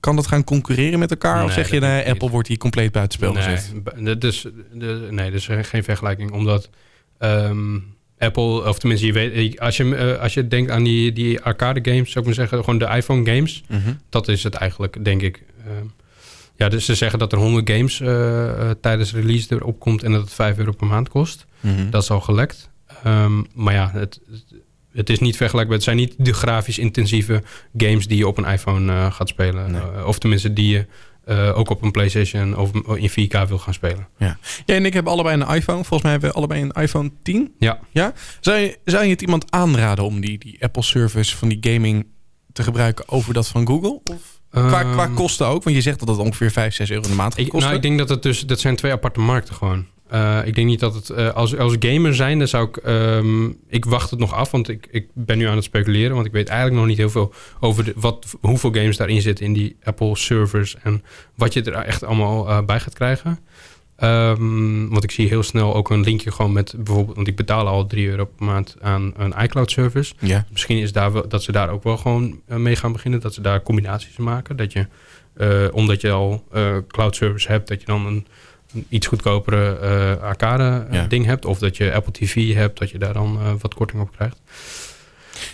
Kan 0.00 0.16
dat 0.16 0.26
gaan 0.26 0.44
concurreren 0.44 0.98
met 0.98 1.10
elkaar? 1.10 1.36
Nee, 1.36 1.44
of 1.44 1.52
zeg 1.52 1.70
je, 1.70 1.80
nee, 1.80 2.08
Apple 2.08 2.30
wordt 2.30 2.48
hier 2.48 2.56
compleet 2.58 2.92
buitenspel 2.92 3.32
nee, 3.32 3.42
gezet? 3.42 4.20
Dus, 4.20 4.46
de, 4.72 5.08
nee, 5.10 5.30
dat 5.30 5.40
is 5.40 5.48
geen 5.68 5.84
vergelijking. 5.84 6.32
Omdat 6.32 6.70
um, 7.18 7.84
Apple, 8.18 8.68
of 8.68 8.78
tenminste, 8.78 9.06
je 9.06 9.12
weet, 9.12 9.60
als 9.60 9.76
je, 9.76 9.84
uh, 9.84 10.20
als 10.20 10.34
je 10.34 10.48
denkt 10.48 10.70
aan 10.70 10.84
die, 10.84 11.12
die 11.12 11.40
arcade 11.40 11.90
games, 11.90 12.10
zou 12.10 12.18
ik 12.18 12.24
maar 12.24 12.34
zeggen, 12.34 12.58
gewoon 12.64 12.78
de 12.78 12.96
iPhone 12.96 13.34
games. 13.34 13.62
Mm 13.68 13.80
-hmm. 13.84 14.00
Dat 14.08 14.28
is 14.28 14.42
het 14.42 14.54
eigenlijk, 14.54 15.04
denk 15.04 15.22
ik. 15.22 15.42
Uh, 15.66 15.72
ja, 16.56 16.68
dus 16.68 16.84
ze 16.84 16.94
zeggen 16.94 17.18
dat 17.18 17.32
er 17.32 17.38
100 17.38 17.70
games 17.70 18.00
uh, 18.00 18.70
tijdens 18.80 19.12
release 19.12 19.54
erop 19.54 19.80
komt 19.80 20.02
en 20.02 20.12
dat 20.12 20.20
het 20.20 20.32
5 20.34 20.58
euro 20.58 20.72
per 20.72 20.86
maand 20.86 21.08
kost. 21.08 21.46
Mm 21.60 21.76
-hmm. 21.76 21.90
Dat 21.90 22.02
is 22.02 22.10
al 22.10 22.20
gelekt. 22.20 22.72
Um, 23.06 23.46
maar 23.54 23.74
ja, 23.74 23.90
het, 23.92 24.20
het 24.92 25.10
is 25.10 25.18
niet 25.18 25.36
vergelijkbaar. 25.36 25.76
Het 25.76 25.84
zijn 25.84 25.96
niet 25.96 26.14
de 26.18 26.32
grafisch 26.32 26.78
intensieve 26.78 27.42
games 27.76 28.06
die 28.06 28.18
je 28.18 28.26
op 28.26 28.38
een 28.38 28.44
iPhone 28.44 28.92
uh, 28.92 29.12
gaat 29.12 29.28
spelen. 29.28 29.70
Nee. 29.70 29.82
Uh, 29.96 30.06
of 30.06 30.18
tenminste 30.18 30.52
die 30.52 30.68
je 30.68 30.86
uh, 31.26 31.58
ook 31.58 31.70
op 31.70 31.82
een 31.82 31.90
PlayStation 31.90 32.56
of 32.56 32.70
in 32.96 33.10
4K 33.10 33.48
wil 33.48 33.58
gaan 33.58 33.74
spelen. 33.74 34.08
Ja. 34.18 34.38
Jij 34.64 34.76
en 34.76 34.86
ik 34.86 34.92
hebben 34.92 35.12
allebei 35.12 35.40
een 35.40 35.54
iPhone. 35.54 35.84
Volgens 35.84 36.02
mij 36.02 36.10
hebben 36.10 36.30
we 36.30 36.36
allebei 36.36 36.62
een 36.62 36.82
iPhone 36.82 37.10
10. 37.22 37.54
Ja. 37.58 37.78
ja? 37.90 38.12
Zou, 38.40 38.58
je, 38.58 38.78
zou 38.84 39.04
je 39.04 39.10
het 39.10 39.22
iemand 39.22 39.50
aanraden 39.50 40.04
om 40.04 40.20
die, 40.20 40.38
die 40.38 40.56
Apple 40.64 40.82
service 40.82 41.36
van 41.36 41.48
die 41.48 41.58
gaming 41.60 42.06
te 42.52 42.62
gebruiken 42.62 43.08
over 43.08 43.34
dat 43.34 43.48
van 43.48 43.66
Google? 43.66 44.00
Of? 44.04 44.40
Qua, 44.50 44.82
qua 44.82 45.06
kosten 45.06 45.46
ook? 45.46 45.62
Want 45.64 45.76
je 45.76 45.82
zegt 45.82 45.98
dat 45.98 46.08
het 46.08 46.18
ongeveer 46.18 46.50
5, 46.50 46.74
6 46.74 46.90
euro 46.90 47.08
de 47.08 47.14
maand 47.14 47.34
gaat 47.34 47.42
kosten. 47.42 47.60
Nou, 47.60 47.74
ik 47.74 47.82
denk 47.82 47.98
dat 47.98 48.08
het 48.08 48.22
dus... 48.22 48.40
Dat 48.40 48.60
zijn 48.60 48.76
twee 48.76 48.92
aparte 48.92 49.20
markten 49.20 49.54
gewoon. 49.54 49.86
Uh, 50.12 50.46
ik 50.46 50.54
denk 50.54 50.66
niet 50.66 50.80
dat 50.80 50.94
het... 50.94 51.10
Uh, 51.10 51.32
als, 51.32 51.56
als 51.56 51.76
gamer 51.78 52.14
zijn, 52.14 52.38
dan 52.38 52.48
zou 52.48 52.68
ik... 52.68 52.86
Um, 52.86 53.58
ik 53.68 53.84
wacht 53.84 54.10
het 54.10 54.18
nog 54.18 54.34
af, 54.34 54.50
want 54.50 54.68
ik, 54.68 54.88
ik 54.90 55.06
ben 55.12 55.38
nu 55.38 55.46
aan 55.46 55.54
het 55.54 55.64
speculeren. 55.64 56.14
Want 56.14 56.26
ik 56.26 56.32
weet 56.32 56.48
eigenlijk 56.48 56.78
nog 56.78 56.88
niet 56.88 56.98
heel 56.98 57.10
veel 57.10 57.32
over 57.60 57.84
de, 57.84 57.92
wat, 57.96 58.36
hoeveel 58.40 58.72
games 58.72 58.96
daarin 58.96 59.22
zitten 59.22 59.44
in 59.46 59.52
die 59.52 59.76
Apple 59.82 60.16
servers. 60.16 60.76
En 60.82 61.04
wat 61.34 61.52
je 61.52 61.62
er 61.62 61.72
echt 61.72 62.04
allemaal 62.04 62.48
uh, 62.48 62.60
bij 62.64 62.80
gaat 62.80 62.94
krijgen. 62.94 63.38
Um, 64.02 64.88
want 64.88 65.04
ik 65.04 65.10
zie 65.10 65.28
heel 65.28 65.42
snel 65.42 65.74
ook 65.74 65.90
een 65.90 66.00
linkje 66.00 66.32
gewoon 66.32 66.52
met 66.52 66.74
bijvoorbeeld... 66.76 67.16
Want 67.16 67.28
ik 67.28 67.36
betaal 67.36 67.66
al 67.66 67.86
3 67.86 68.08
euro 68.08 68.24
per 68.24 68.46
maand 68.46 68.76
aan 68.80 69.12
een 69.16 69.34
iCloud 69.42 69.70
service. 69.70 70.14
Ja. 70.18 70.46
Misschien 70.50 70.78
is 70.78 70.92
daar 70.92 71.12
wel, 71.12 71.28
dat 71.28 71.42
ze 71.42 71.52
daar 71.52 71.70
ook 71.70 71.82
wel 71.82 71.96
gewoon 71.96 72.40
mee 72.46 72.76
gaan 72.76 72.92
beginnen. 72.92 73.20
Dat 73.20 73.34
ze 73.34 73.40
daar 73.40 73.62
combinaties 73.62 74.16
maken. 74.16 74.56
Dat 74.56 74.72
je, 74.72 74.86
omdat 75.72 76.00
je 76.00 76.10
al 76.10 76.44
cloud 76.88 77.16
service 77.16 77.48
hebt, 77.48 77.68
dat 77.68 77.80
je 77.80 77.86
dan 77.86 78.06
een 78.06 78.26
een 78.74 78.86
iets 78.88 79.06
goedkopere 79.06 79.78
uh, 79.82 80.22
arcade 80.22 80.86
ja. 80.90 81.06
ding 81.06 81.26
hebt. 81.26 81.44
Of 81.44 81.58
dat 81.58 81.76
je 81.76 81.92
Apple 81.92 82.12
TV 82.12 82.54
hebt, 82.54 82.78
dat 82.78 82.90
je 82.90 82.98
daar 82.98 83.12
dan 83.12 83.38
uh, 83.42 83.52
wat 83.60 83.74
korting 83.74 84.02
op 84.02 84.12
krijgt. 84.16 84.40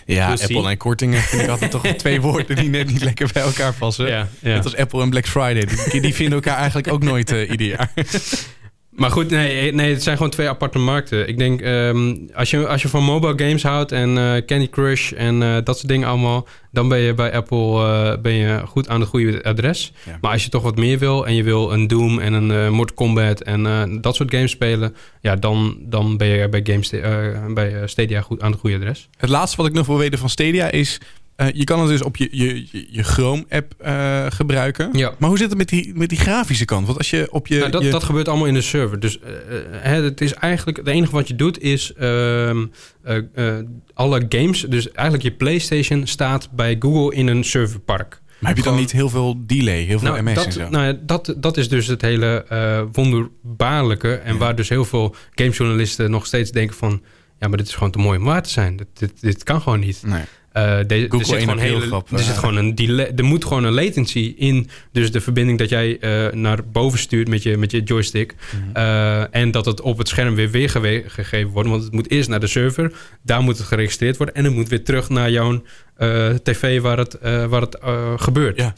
Ja, 0.06 0.30
dus 0.30 0.42
Apple 0.42 0.68
en 0.68 0.76
kortingen 0.76 1.20
vind 1.20 1.42
ik 1.42 1.48
altijd 1.58 1.70
toch 1.70 1.86
twee 1.86 2.20
woorden 2.20 2.56
die 2.56 2.68
net 2.68 2.86
niet 2.86 3.02
lekker 3.02 3.30
bij 3.32 3.42
elkaar 3.42 3.74
passen. 3.74 4.06
Ja, 4.06 4.28
ja. 4.40 4.54
Net 4.54 4.64
als 4.64 4.76
Apple 4.76 5.02
en 5.02 5.10
Black 5.10 5.26
Friday. 5.26 5.68
Die, 5.90 6.00
die 6.00 6.14
vinden 6.14 6.34
elkaar 6.34 6.56
eigenlijk 6.56 6.92
ook 6.92 7.02
nooit 7.02 7.32
uh, 7.32 7.50
ieder 7.50 7.66
jaar. 7.66 7.92
Maar 9.00 9.10
goed, 9.10 9.30
nee, 9.30 9.72
nee, 9.72 9.92
het 9.92 10.02
zijn 10.02 10.16
gewoon 10.16 10.32
twee 10.32 10.48
aparte 10.48 10.78
markten. 10.78 11.28
Ik 11.28 11.38
denk, 11.38 11.60
um, 11.60 12.28
als, 12.34 12.50
je, 12.50 12.66
als 12.66 12.82
je 12.82 12.88
van 12.88 13.02
mobile 13.04 13.38
games 13.44 13.62
houdt 13.62 13.92
en 13.92 14.16
uh, 14.16 14.36
Candy 14.46 14.68
Crush 14.68 15.12
en 15.12 15.42
uh, 15.42 15.56
dat 15.64 15.76
soort 15.76 15.88
dingen 15.88 16.08
allemaal, 16.08 16.46
dan 16.72 16.88
ben 16.88 16.98
je 16.98 17.14
bij 17.14 17.32
Apple 17.32 17.58
uh, 17.58 18.22
ben 18.22 18.32
je 18.32 18.62
goed 18.66 18.88
aan 18.88 19.00
het 19.00 19.08
goede 19.08 19.42
adres. 19.42 19.92
Ja. 20.06 20.18
Maar 20.20 20.32
als 20.32 20.44
je 20.44 20.50
toch 20.50 20.62
wat 20.62 20.76
meer 20.76 20.98
wil 20.98 21.26
en 21.26 21.34
je 21.34 21.42
wil 21.42 21.72
een 21.72 21.86
Doom 21.86 22.18
en 22.18 22.32
een 22.32 22.72
Mortal 22.72 22.96
Kombat 22.96 23.40
en 23.40 23.98
dat 24.00 24.16
soort 24.16 24.34
games 24.34 24.50
spelen, 24.50 24.96
ja, 25.20 25.36
dan, 25.36 25.76
dan 25.80 26.16
ben 26.16 26.28
je 26.28 26.48
bij, 26.48 26.60
Games, 26.64 26.90
bij 27.54 27.86
Stadia 27.86 28.20
goed 28.20 28.42
aan 28.42 28.50
het 28.50 28.60
goede 28.60 28.76
adres. 28.76 29.08
Het 29.16 29.30
laatste 29.30 29.56
wat 29.56 29.66
ik 29.66 29.72
nog 29.72 29.86
wil 29.86 29.98
weten 29.98 30.18
van 30.18 30.28
Stadia 30.28 30.70
is, 30.70 31.00
Eh, 31.40 31.46
je 31.52 31.64
kan 31.64 31.80
het 31.80 31.88
dus 31.88 32.02
op 32.02 32.16
je, 32.16 32.28
je, 32.32 32.66
je- 32.72 32.86
je 32.90 33.02
Chrome-app 33.02 33.74
eh, 33.78 34.26
gebruiken. 34.28 34.88
Ja. 34.92 35.12
Maar 35.18 35.28
hoe 35.28 35.38
zit 35.38 35.48
het 35.48 35.58
met 35.58 35.68
die, 35.68 35.92
met 35.94 36.08
die 36.08 36.18
grafische 36.18 36.64
kant? 36.64 36.86
Want 36.86 36.98
als 36.98 37.10
je 37.10 37.28
op 37.30 37.46
je... 37.46 37.58
Nou, 37.58 37.70
dat, 37.70 37.82
je- 37.82 37.90
dat 37.90 38.04
gebeurt 38.04 38.28
allemaal 38.28 38.46
in 38.46 38.54
de 38.54 38.60
server. 38.60 39.00
Dus 39.00 39.18
eh, 39.20 39.92
het 39.92 40.20
is 40.20 40.34
eigenlijk 40.34 40.76
het 40.78 40.86
enige 40.86 41.12
wat 41.12 41.28
je 41.28 41.36
doet 41.36 41.60
is 41.62 41.92
ehm, 41.92 42.66
eh, 43.02 43.16
eh, 43.34 43.54
alle 43.94 44.26
games. 44.28 44.60
Dus 44.60 44.90
eigenlijk 44.92 45.22
je 45.22 45.30
PlayStation 45.32 46.06
staat 46.06 46.48
bij 46.52 46.76
Google 46.78 47.14
in 47.16 47.26
een 47.26 47.44
serverpark. 47.44 48.20
maar 48.38 48.48
heb 48.48 48.48
je 48.48 48.54
dan 48.54 48.62
gewoon- 48.62 48.78
niet 48.78 48.92
heel 48.92 49.08
veel 49.08 49.36
delay, 49.46 49.82
heel 49.82 49.98
veel 49.98 50.08
Nou, 50.12 50.22
MS 50.22 50.28
en 50.28 50.34
dat, 50.44 50.52
zo? 50.52 50.68
nou 50.68 50.98
dat, 51.02 51.34
dat 51.36 51.56
is 51.56 51.68
dus 51.68 51.86
het 51.86 52.02
hele 52.02 52.44
wonderbaarlijke. 52.92 54.14
En 54.14 54.32
Ja. 54.32 54.38
waar 54.38 54.54
dus 54.56 54.68
heel 54.68 54.84
veel 54.84 55.14
gamejournalisten 55.34 56.10
nog 56.10 56.26
steeds 56.26 56.50
denken 56.50 56.76
van... 56.76 57.02
ja, 57.38 57.48
maar 57.48 57.58
dit 57.58 57.66
is 57.66 57.74
gewoon 57.74 57.90
te 57.92 57.98
mooi 57.98 58.18
om 58.18 58.24
waar 58.24 58.42
te 58.42 58.50
zijn. 58.50 58.76
Dit, 58.76 58.86
dit, 58.98 59.20
dit 59.20 59.42
kan 59.42 59.60
gewoon 59.60 59.80
niet. 59.80 60.02
nee. 60.06 60.22
Eh, 60.52 60.78
de- 60.86 60.94
er, 60.94 61.00
Google 61.10 61.24
zit 61.24 61.34
één 61.36 61.44
gewoon 61.44 61.58
heel 61.58 61.74
hele, 61.74 61.86
grap, 61.86 62.12
er 62.12 62.18
zit 62.18 62.28
eh. 62.28 62.38
gewoon 62.38 62.56
een 62.56 62.74
delay, 62.74 63.12
er 63.16 63.24
moet 63.24 63.44
gewoon 63.44 63.64
een 63.64 63.72
latency 63.72 64.34
in. 64.36 64.68
Dus 64.92 65.12
de 65.12 65.20
verbinding 65.20 65.58
dat 65.58 65.68
jij 65.68 65.98
eh, 65.98 66.32
naar 66.32 66.58
boven 66.72 66.98
stuurt 66.98 67.28
met 67.28 67.42
je, 67.42 67.56
met 67.56 67.70
je 67.70 67.82
joystick. 67.82 68.34
Mhm. 68.34 68.76
eh, 68.76 69.34
en 69.34 69.50
dat 69.50 69.64
het 69.66 69.80
op 69.80 69.98
het 69.98 70.08
scherm 70.08 70.34
weer 70.34 70.50
weergegeven 70.50 71.50
wordt. 71.50 71.68
Want 71.68 71.82
het 71.82 71.92
moet 71.92 72.10
eerst 72.10 72.28
naar 72.28 72.40
de 72.40 72.46
server. 72.46 72.92
Daar 73.22 73.42
moet 73.42 73.58
het 73.58 73.66
geregistreerd 73.66 74.16
worden. 74.16 74.34
En 74.34 74.44
het 74.44 74.54
moet 74.54 74.68
weer 74.68 74.84
terug 74.84 75.08
naar 75.08 75.30
jouw 75.30 75.62
eh, 75.96 76.28
tv 76.42 76.80
waar 76.80 76.98
het, 76.98 77.14
eh, 77.18 77.44
waar 77.44 77.60
het 77.60 77.78
eh, 77.78 78.12
gebeurt. 78.16 78.56
Ja. 78.56 78.74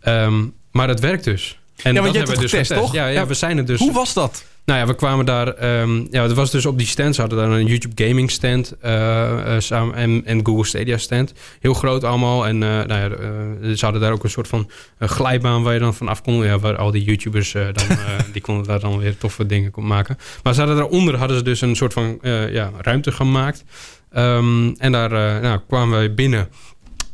Ehm, 0.00 0.44
maar 0.72 0.88
het 0.88 1.00
werkt 1.00 1.24
dus. 1.24 1.58
En 1.82 1.94
Ja, 1.94 2.00
want 2.00 2.04
dat 2.04 2.12
je 2.12 2.18
hebt 2.18 2.28
hebben 2.28 2.50
we 2.50 2.56
het 2.56 2.66
dus 2.68 2.68
getest, 2.68 2.80
toch? 2.80 2.92
Ja, 2.92 3.06
ja, 3.06 3.12
Ja. 3.20 3.26
we 3.26 3.34
zijn 3.34 3.58
er 3.58 3.66
dus. 3.66 3.78
Hoe 3.78 3.92
was 3.92 4.12
dat? 4.14 4.44
Nou 4.64 4.78
ja, 4.78 4.86
we 4.86 4.94
kwamen 4.94 5.24
daar. 5.24 5.48
ehm 5.48 6.06
ja, 6.10 6.22
het 6.22 6.32
was 6.32 6.50
dus 6.50 6.66
op 6.66 6.78
die 6.78 6.86
stand. 6.86 7.14
Ze 7.14 7.20
hadden 7.20 7.38
daar 7.38 7.50
een 7.50 7.66
YouTube 7.66 8.04
Gaming 8.04 8.30
stand 8.30 8.74
eh, 8.80 9.54
eh, 9.54 9.60
samen 9.60 9.94
en, 9.94 10.22
en 10.24 10.46
Google 10.46 10.64
Stadia 10.64 10.98
stand. 10.98 11.32
Heel 11.60 11.74
groot 11.74 12.04
allemaal. 12.04 12.46
En 12.46 12.62
eh, 12.62 12.68
nou 12.68 12.94
ja, 12.94 13.76
ze 13.76 13.84
hadden 13.84 14.00
daar 14.02 14.12
ook 14.12 14.24
een 14.24 14.30
soort 14.30 14.48
van 14.48 14.70
glijbaan 14.98 15.62
waar 15.62 15.74
je 15.74 15.80
dan 15.80 15.94
vanaf 15.94 16.22
kon. 16.22 16.44
Ja, 16.44 16.58
waar 16.58 16.76
al 16.76 16.90
die 16.90 17.04
YouTubers 17.04 17.52
dan, 17.52 17.98
die 18.32 18.42
konden 18.42 18.66
daar 18.66 18.80
dan 18.80 18.98
weer 18.98 19.16
toffe 19.16 19.46
dingen 19.46 19.70
kon 19.70 19.86
maken. 19.86 20.18
Maar 20.42 20.54
ze 20.54 20.60
hadden 20.60 20.78
daaronder 20.78 21.16
hadden 21.16 21.36
ze 21.36 21.44
dus 21.44 21.60
een 21.60 21.76
soort 21.76 21.92
van 21.92 22.18
ja, 22.50 22.70
ruimte 22.78 23.12
gemaakt. 23.12 23.64
Ehm, 24.10 24.72
en 24.78 24.92
daar 24.92 25.40
nou, 25.40 25.60
kwamen 25.68 25.98
wij 25.98 26.14
binnen. 26.14 26.48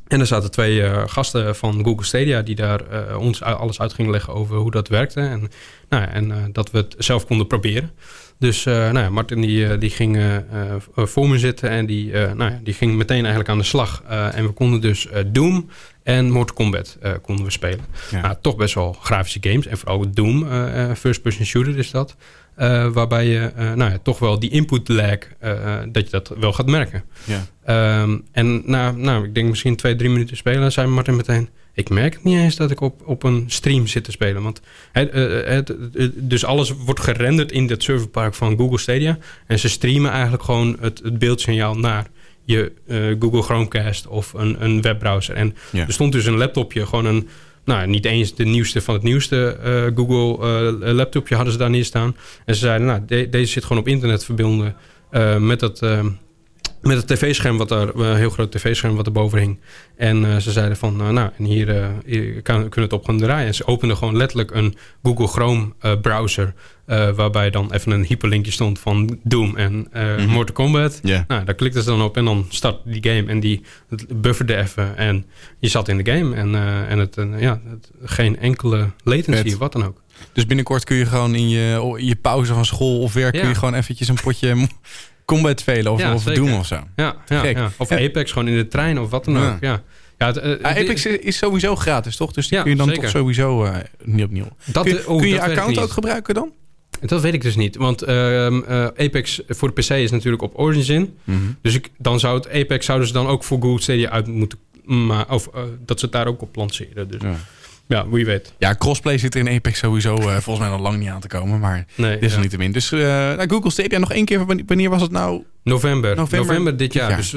En 0.08 0.20
er 0.20 0.26
zaten 0.26 0.50
twee 0.50 0.82
eh, 0.82 1.02
gasten 1.06 1.56
van 1.56 1.84
Google 1.84 2.04
Stadia 2.04 2.42
die 2.42 2.54
daar 2.54 2.80
eh, 2.80 3.18
ons 3.18 3.42
alles 3.42 3.80
uit 3.80 3.92
gingen 3.92 4.10
leggen 4.10 4.34
over 4.34 4.56
hoe 4.56 4.70
dat 4.70 4.88
werkte. 4.88 5.20
En, 5.20 5.50
nou 5.88 6.02
ja, 6.02 6.08
en 6.08 6.30
eh, 6.30 6.36
dat 6.52 6.70
we 6.70 6.78
het 6.78 6.94
zelf 6.98 7.26
konden 7.26 7.46
proberen. 7.46 7.90
Dus 8.38 8.64
nou 8.64 8.98
ja, 8.98 9.10
Martin 9.10 9.40
die, 9.40 9.78
die 9.78 9.90
ging 9.90 10.42
voor 10.94 11.28
me 11.28 11.38
zitten 11.38 11.70
en 11.70 11.86
die, 11.86 12.12
nou 12.12 12.50
ja, 12.50 12.60
die 12.62 12.74
ging 12.74 12.96
meteen 12.96 13.18
eigenlijk 13.18 13.48
aan 13.48 13.58
de 13.58 13.64
slag. 13.64 14.02
En 14.08 14.46
we 14.46 14.50
konden 14.50 14.80
dus 14.80 15.08
Doom 15.26 15.68
en 16.02 16.30
Mortal 16.30 16.54
Kombat 16.54 16.98
konden 17.22 17.44
we 17.44 17.50
spelen. 17.50 17.84
Ja. 18.10 18.20
Nou, 18.20 18.36
toch 18.40 18.56
best 18.56 18.74
wel 18.74 18.92
grafische 18.92 19.38
games. 19.42 19.66
En 19.66 19.78
vooral 19.78 20.10
Doom, 20.10 20.48
eh, 20.48 20.94
first-person 20.94 21.46
shooter 21.46 21.78
is 21.78 21.90
dat. 21.90 22.16
Eh, 22.58 22.86
waarbij 22.92 23.26
je 23.26 23.38
eh, 23.56 23.72
nou 23.72 23.90
ja, 23.90 23.98
toch 24.02 24.18
wel 24.18 24.38
die 24.38 24.50
input 24.50 24.88
lag, 24.88 25.16
eh, 25.40 25.76
dat 25.92 26.04
je 26.04 26.10
dat 26.10 26.32
wel 26.40 26.52
gaat 26.52 26.66
merken. 26.66 27.02
Ja. 27.24 27.46
Ehm, 27.64 28.18
en 28.32 28.62
na, 28.64 28.90
nou, 28.92 29.24
ik 29.24 29.34
denk 29.34 29.48
misschien 29.48 29.76
twee, 29.76 29.96
drie 29.96 30.10
minuten 30.10 30.36
spelen, 30.36 30.72
zei 30.72 30.86
Martin 30.86 31.16
meteen... 31.16 31.48
ik 31.74 31.88
merk 31.90 32.12
het 32.14 32.24
niet 32.24 32.36
eens 32.38 32.56
dat 32.56 32.70
ik 32.70 32.80
op, 32.80 33.02
op 33.06 33.22
een 33.22 33.44
stream 33.46 33.86
zit 33.86 34.04
te 34.04 34.10
spelen. 34.10 34.42
Want 34.42 34.60
het, 34.92 35.12
het, 35.46 35.68
het- 35.92 36.12
dus 36.16 36.44
alles 36.44 36.70
wordt 36.84 37.00
gerenderd 37.00 37.52
in 37.52 37.66
dat 37.66 37.82
serverpark 37.82 38.34
van 38.34 38.56
Google 38.56 38.78
Stadia. 38.78 39.18
En 39.46 39.58
ze 39.58 39.68
streamen 39.68 40.10
eigenlijk 40.10 40.42
gewoon 40.42 40.76
het, 40.80 41.00
het 41.04 41.18
beeldsignaal 41.18 41.74
naar 41.74 42.06
je 42.44 42.72
Google 43.18 43.42
Chromecast 43.42 44.06
of 44.06 44.32
een, 44.32 44.64
een 44.64 44.82
webbrowser. 44.82 45.34
En 45.34 45.54
Ja. 45.72 45.86
er 45.86 45.92
stond 45.92 46.12
dus 46.12 46.26
een 46.26 46.36
laptopje, 46.36 46.86
gewoon 46.86 47.04
een... 47.06 47.28
Nou, 47.68 47.86
niet 47.86 48.04
eens 48.04 48.34
de 48.34 48.44
nieuwste 48.44 48.80
van 48.82 48.94
het 48.94 49.02
nieuwste 49.02 49.56
eh, 49.62 49.84
Google 49.94 50.46
eh, 50.86 50.92
laptopje 50.94 51.34
hadden 51.34 51.52
ze 51.52 51.58
daar 51.58 51.70
neer 51.70 51.84
staan. 51.84 52.16
En 52.44 52.54
ze 52.54 52.60
zeiden, 52.60 52.86
nou, 52.86 53.00
de- 53.06 53.28
deze 53.28 53.52
zit 53.52 53.64
gewoon 53.64 53.82
op 53.82 53.88
internet 53.88 54.24
verbonden 54.24 54.76
eh, 55.10 55.36
met 55.36 55.60
dat... 55.60 55.82
eh, 56.82 56.88
met 56.88 56.96
het 56.96 57.06
tv-scherm, 57.06 57.56
wat 57.56 57.68
daar, 57.68 57.94
een 57.94 58.16
heel 58.16 58.30
groot 58.30 58.52
tv-scherm 58.52 58.96
wat 58.96 59.06
erboven 59.06 59.38
hing. 59.38 59.58
En 59.96 60.24
eh, 60.24 60.36
ze 60.36 60.52
zeiden 60.52 60.76
van, 60.76 61.00
eh, 61.00 61.08
nou, 61.08 61.30
en 61.38 61.44
hier, 61.44 61.76
eh, 61.82 61.88
hier 62.06 62.42
kan, 62.42 62.56
kunnen 62.56 62.70
we 62.74 62.80
het 62.80 62.92
op 62.92 63.04
gaan 63.04 63.18
draaien. 63.18 63.46
En 63.46 63.54
ze 63.54 63.66
openden 63.66 63.96
gewoon 63.96 64.16
letterlijk 64.16 64.50
een 64.50 64.76
Google 65.02 65.26
Chrome 65.26 65.72
eh, 65.80 65.92
browser. 66.02 66.54
eh, 66.86 67.10
waarbij 67.10 67.50
dan 67.50 67.72
even 67.72 67.92
een 67.92 68.04
hyperlinkje 68.04 68.52
stond 68.52 68.78
van 68.78 69.18
Doom 69.22 69.56
en 69.56 69.86
eh 69.92 70.16
Mhm. 70.16 70.26
Mortal 70.28 70.54
Kombat. 70.54 71.00
Nou, 71.28 71.44
daar 71.44 71.54
klikten 71.54 71.82
ze 71.82 71.88
dan 71.88 72.02
op 72.02 72.16
en 72.16 72.24
dan 72.24 72.46
start 72.48 72.76
die 72.84 73.02
game. 73.12 73.28
En 73.30 73.40
die 73.40 73.62
bufferde 74.16 74.56
even. 74.56 74.96
En 74.96 75.26
je 75.58 75.68
zat 75.68 75.88
in 75.88 75.96
de 76.02 76.12
game. 76.12 76.34
En, 76.36 76.54
eh, 76.54 76.90
en 76.90 76.98
het, 76.98 77.16
eh, 77.16 77.40
ja, 77.40 77.60
het, 77.68 77.90
geen 78.04 78.38
enkele 78.38 78.90
latency, 79.04 79.56
wat 79.56 79.72
dan 79.72 79.84
ook. 79.84 80.00
Dus 80.32 80.46
binnenkort 80.46 80.84
kun 80.84 80.96
je 80.96 81.06
gewoon 81.06 81.34
in 81.34 81.48
je, 81.48 81.94
in 81.96 82.06
je 82.06 82.16
pauze 82.16 82.54
van 82.54 82.64
school 82.64 83.00
of 83.00 83.12
werk... 83.12 83.34
Ja. 83.34 83.40
kun 83.40 83.48
je 83.48 83.54
gewoon 83.54 83.74
eventjes 83.74 84.08
een 84.08 84.18
potje 84.22 84.56
combat 85.28 85.60
spelen 85.60 85.92
of, 85.92 86.00
Ja, 86.00 86.14
of 86.14 86.24
doen 86.24 86.52
of 86.54 86.66
zo. 86.66 86.80
Ja, 86.96 87.16
ja, 87.26 87.44
ja. 87.44 87.70
Of. 87.76 87.90
Apex 87.90 88.32
gewoon 88.32 88.48
in 88.48 88.56
de 88.56 88.68
trein 88.68 89.00
of 89.00 89.10
wat 89.10 89.24
dan 89.24 89.38
ook. 89.38 89.56
Ja. 89.60 89.82
Ja, 90.18 90.26
het, 90.26 90.36
eh, 90.36 90.50
Ah, 90.50 90.70
Apex 90.70 91.06
is, 91.06 91.18
is 91.18 91.36
sowieso 91.36 91.76
gratis, 91.76 92.16
toch? 92.16 92.32
Dus 92.32 92.48
die 92.48 92.62
kun 92.62 92.70
je 92.70 92.76
dan 92.76 92.88
zeker. 92.88 93.02
toch 93.02 93.10
sowieso 93.10 93.64
eh, 93.64 93.76
niet 94.04 94.24
opnieuw. 94.24 94.48
dat, 94.64 94.84
kun 94.84 94.92
je, 94.92 95.08
oh, 95.08 95.18
kun 95.18 95.28
je 95.28 95.34
dat 95.34 95.44
weet 95.44 95.52
ik 95.52 95.58
account 95.58 95.78
ook 95.78 95.90
gebruiken 95.90 96.34
dan? 96.34 96.52
Dat 97.00 97.20
weet 97.20 97.34
ik 97.34 97.42
dus 97.42 97.56
niet. 97.56 97.76
Want 97.76 98.02
ehm, 98.02 98.62
eh, 98.62 98.84
Apex 98.84 99.40
voor 99.48 99.74
de 99.74 99.82
PC 99.82 99.90
is 99.90 100.10
natuurlijk 100.10 100.42
op 100.42 100.58
Origin. 100.58 101.18
Dus 101.62 101.74
ik, 101.74 101.90
dan 101.98 102.20
zou 102.20 102.36
het 102.36 102.50
Apex 102.50 102.86
zouden 102.86 103.06
ze 103.08 103.12
dan 103.12 103.26
ook 103.26 103.44
voor 103.44 103.60
Google 103.60 103.80
Stadia 103.80 104.10
uit 104.10 104.26
moeten... 104.26 104.58
Maar, 104.84 105.30
of 105.30 105.46
eh, 105.54 105.62
dat 105.84 105.98
ze 105.98 106.04
het 106.04 106.14
daar 106.14 106.26
ook 106.26 106.42
op 106.42 106.56
lanceren. 106.56 107.08
Dus 107.08 107.20
Ja. 107.88 108.08
wie 108.08 108.24
weet. 108.24 108.52
Ja, 108.58 108.74
crossplay 108.74 109.18
zit 109.18 109.34
er 109.34 109.40
in 109.40 109.54
Apex 109.56 109.78
sowieso 109.78 110.16
eh, 110.16 110.36
volgens 110.36 110.58
mij 110.58 110.68
nog 110.68 110.80
lang 110.80 110.98
niet 110.98 111.08
aan 111.08 111.20
te 111.20 111.28
komen. 111.28 111.60
Maar 111.60 111.86
Nee, 111.94 112.12
dit 112.12 112.22
is 112.22 112.30
ja. 112.30 112.36
er 112.36 112.42
niet 112.42 112.50
te 112.50 112.58
min. 112.58 112.72
Dus 112.72 112.92
eh, 112.92 112.98
nou, 113.00 113.48
Google 113.48 113.70
Stadia 113.70 113.98
nog 113.98 114.12
één 114.12 114.24
keer. 114.24 114.46
Wanneer 114.66 114.90
was 114.90 115.02
het 115.02 115.10
nou? 115.10 115.42
November. 115.68 116.16
November 116.16 116.46
November. 116.48 116.76
dit 116.76 116.92
jaar. 116.92 117.08
jaar. 117.08 117.16
Dus 117.18 117.34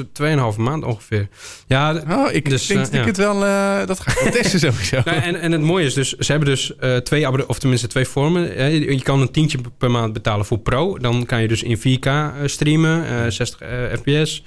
2,5 0.54 0.58
maand 0.58 0.84
ongeveer. 0.84 1.28
Ja, 1.66 2.02
Oh, 2.10 2.32
ik 2.32 2.50
Dus, 2.50 2.66
denk 2.66 2.80
eh, 2.80 2.84
dat 2.86 2.94
ik 2.94 3.00
ja. 3.00 3.06
het 3.06 3.16
wel... 3.16 3.44
eh, 3.44 3.86
dat 3.86 4.00
ga 4.00 4.10
ik 4.10 4.32
testen 4.40 4.58
sowieso. 4.60 5.00
Nou, 5.04 5.16
en, 5.16 5.40
en 5.40 5.52
het 5.52 5.60
mooie 5.60 5.84
is 5.86 5.94
dus, 5.94 6.12
ze 6.12 6.30
hebben 6.32 6.48
dus 6.50 6.76
eh, 6.76 6.96
twee 6.96 7.46
of 7.48 7.58
tenminste 7.58 7.86
twee 7.86 8.04
vormen. 8.04 8.70
Je 8.72 8.92
je 8.94 9.02
kan 9.02 9.20
een 9.20 9.30
tientje 9.30 9.58
per 9.78 9.90
maand 9.90 10.12
betalen 10.12 10.46
voor 10.46 10.58
Pro. 10.58 10.98
Dan 10.98 11.26
kan 11.26 11.40
je 11.42 11.48
dus 11.48 11.62
in 11.62 11.78
4K 11.78 12.04
eh, 12.06 12.28
streamen, 12.44 13.06
eh, 13.06 13.30
60 13.30 13.60
eh, 13.60 13.78
fps. 14.02 14.42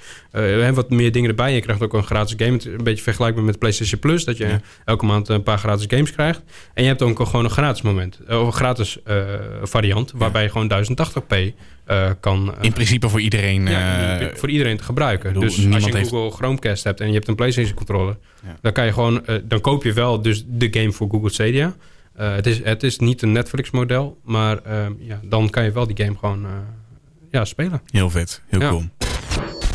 Wat 0.74 0.90
meer 0.90 1.12
dingen 1.12 1.28
erbij. 1.30 1.54
Je 1.54 1.60
krijgt 1.60 1.82
ook 1.82 1.92
een 1.94 2.04
gratis 2.04 2.34
game. 2.36 2.58
Een 2.64 2.84
beetje 2.84 3.02
vergelijkbaar 3.02 3.44
met 3.44 3.58
PlayStation 3.58 4.00
Plus. 4.00 4.24
Dat 4.24 4.36
je 4.36 4.46
Ja. 4.46 4.60
elke 4.84 5.04
maand 5.04 5.28
een 5.28 5.42
paar 5.42 5.58
gratis 5.58 5.84
games 5.88 6.12
krijgt. 6.12 6.42
En 6.74 6.82
je 6.82 6.88
hebt 6.88 7.02
ook 7.02 7.26
gewoon 7.26 7.44
een 7.44 7.50
gratis 7.50 7.82
moment. 7.82 8.18
Of 8.28 8.46
een 8.46 8.52
gratis 8.52 8.98
variant. 9.62 10.12
Waarbij 10.16 10.42
je 10.42 10.48
gewoon 10.50 10.68
1080p 10.68 11.54
eh, 11.86 12.10
kan... 12.20 12.54
In 12.60 12.72
principe 12.72 13.08
voor 13.08 13.20
iedereen... 13.20 13.68
ja, 13.78 14.18
eh, 14.20 14.36
voor 14.36 14.50
iedereen 14.50 14.76
te 14.76 14.82
gebruiken. 14.84 15.26
bedoel, 15.32 15.42
dus 15.42 15.52
als 15.74 15.84
je 15.84 15.90
een 15.90 15.96
heeft- 15.96 16.08
Google 16.10 16.30
Chromecast 16.30 16.84
hebt 16.84 17.00
en 17.00 17.06
je 17.08 17.12
hebt 17.14 17.28
een 17.28 17.34
PlayStation 17.34 17.74
controller, 17.74 18.16
Ja. 18.46 18.56
dan 18.60 18.72
kan 18.72 18.84
je 18.84 18.92
gewoon, 18.92 19.26
eh, 19.26 19.36
dan 19.44 19.60
koop 19.60 19.82
je 19.84 19.92
wel 19.92 20.22
dus 20.22 20.44
de 20.48 20.68
game 20.70 20.92
voor 20.92 21.08
Google 21.10 21.30
Stadia. 21.30 21.74
Eh, 22.14 22.34
het, 22.34 22.46
is, 22.46 22.64
het 22.64 22.82
is 22.82 22.98
niet 22.98 23.22
een 23.22 23.32
Netflix 23.32 23.70
model, 23.70 24.18
maar 24.24 24.58
ehm, 24.62 24.92
ja, 24.98 25.20
dan 25.22 25.50
kan 25.50 25.64
je 25.64 25.72
wel 25.72 25.86
die 25.86 26.04
game 26.04 26.16
gewoon 26.18 26.44
eh, 26.44 26.50
ja, 27.30 27.44
spelen. 27.44 27.82
Heel 27.90 28.10
vet. 28.10 28.42
Heel 28.46 28.60
Ja. 28.60 28.68
cool. 28.68 28.84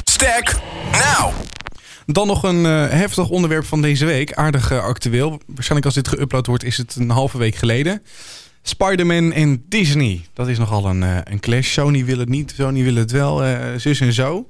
Stack 0.04 0.54
now. 0.92 1.32
Dan 2.06 2.28
nog 2.28 2.44
een 2.44 2.66
eh, 2.66 2.90
heftig 2.90 3.30
onderwerp 3.30 3.66
van 3.66 3.82
deze 3.82 4.06
week. 4.06 4.34
Aardig 4.34 4.72
eh, 4.72 4.84
actueel. 4.84 5.40
Waarschijnlijk 5.48 5.86
als 5.86 5.96
dit 6.04 6.16
geüpload 6.20 6.46
wordt 6.48 6.64
is 6.64 6.78
het 6.78 6.96
een 6.96 7.10
halve 7.10 7.38
week 7.38 7.56
geleden. 7.56 8.02
Spider-Man 8.62 9.32
en 9.32 9.64
Disney. 9.70 10.22
Dat 10.34 10.48
is 10.48 10.58
nogal 10.58 10.86
een, 10.86 11.04
eh, 11.04 11.18
een 11.24 11.40
clash. 11.40 11.72
Sony 11.72 12.06
wil 12.06 12.18
het 12.18 12.30
niet, 12.30 12.54
Sony 12.58 12.84
wil 12.84 12.96
het 12.96 13.12
wel. 13.12 13.44
eh, 13.44 13.76
zus 13.78 14.00
en 14.00 14.14
zo. 14.14 14.48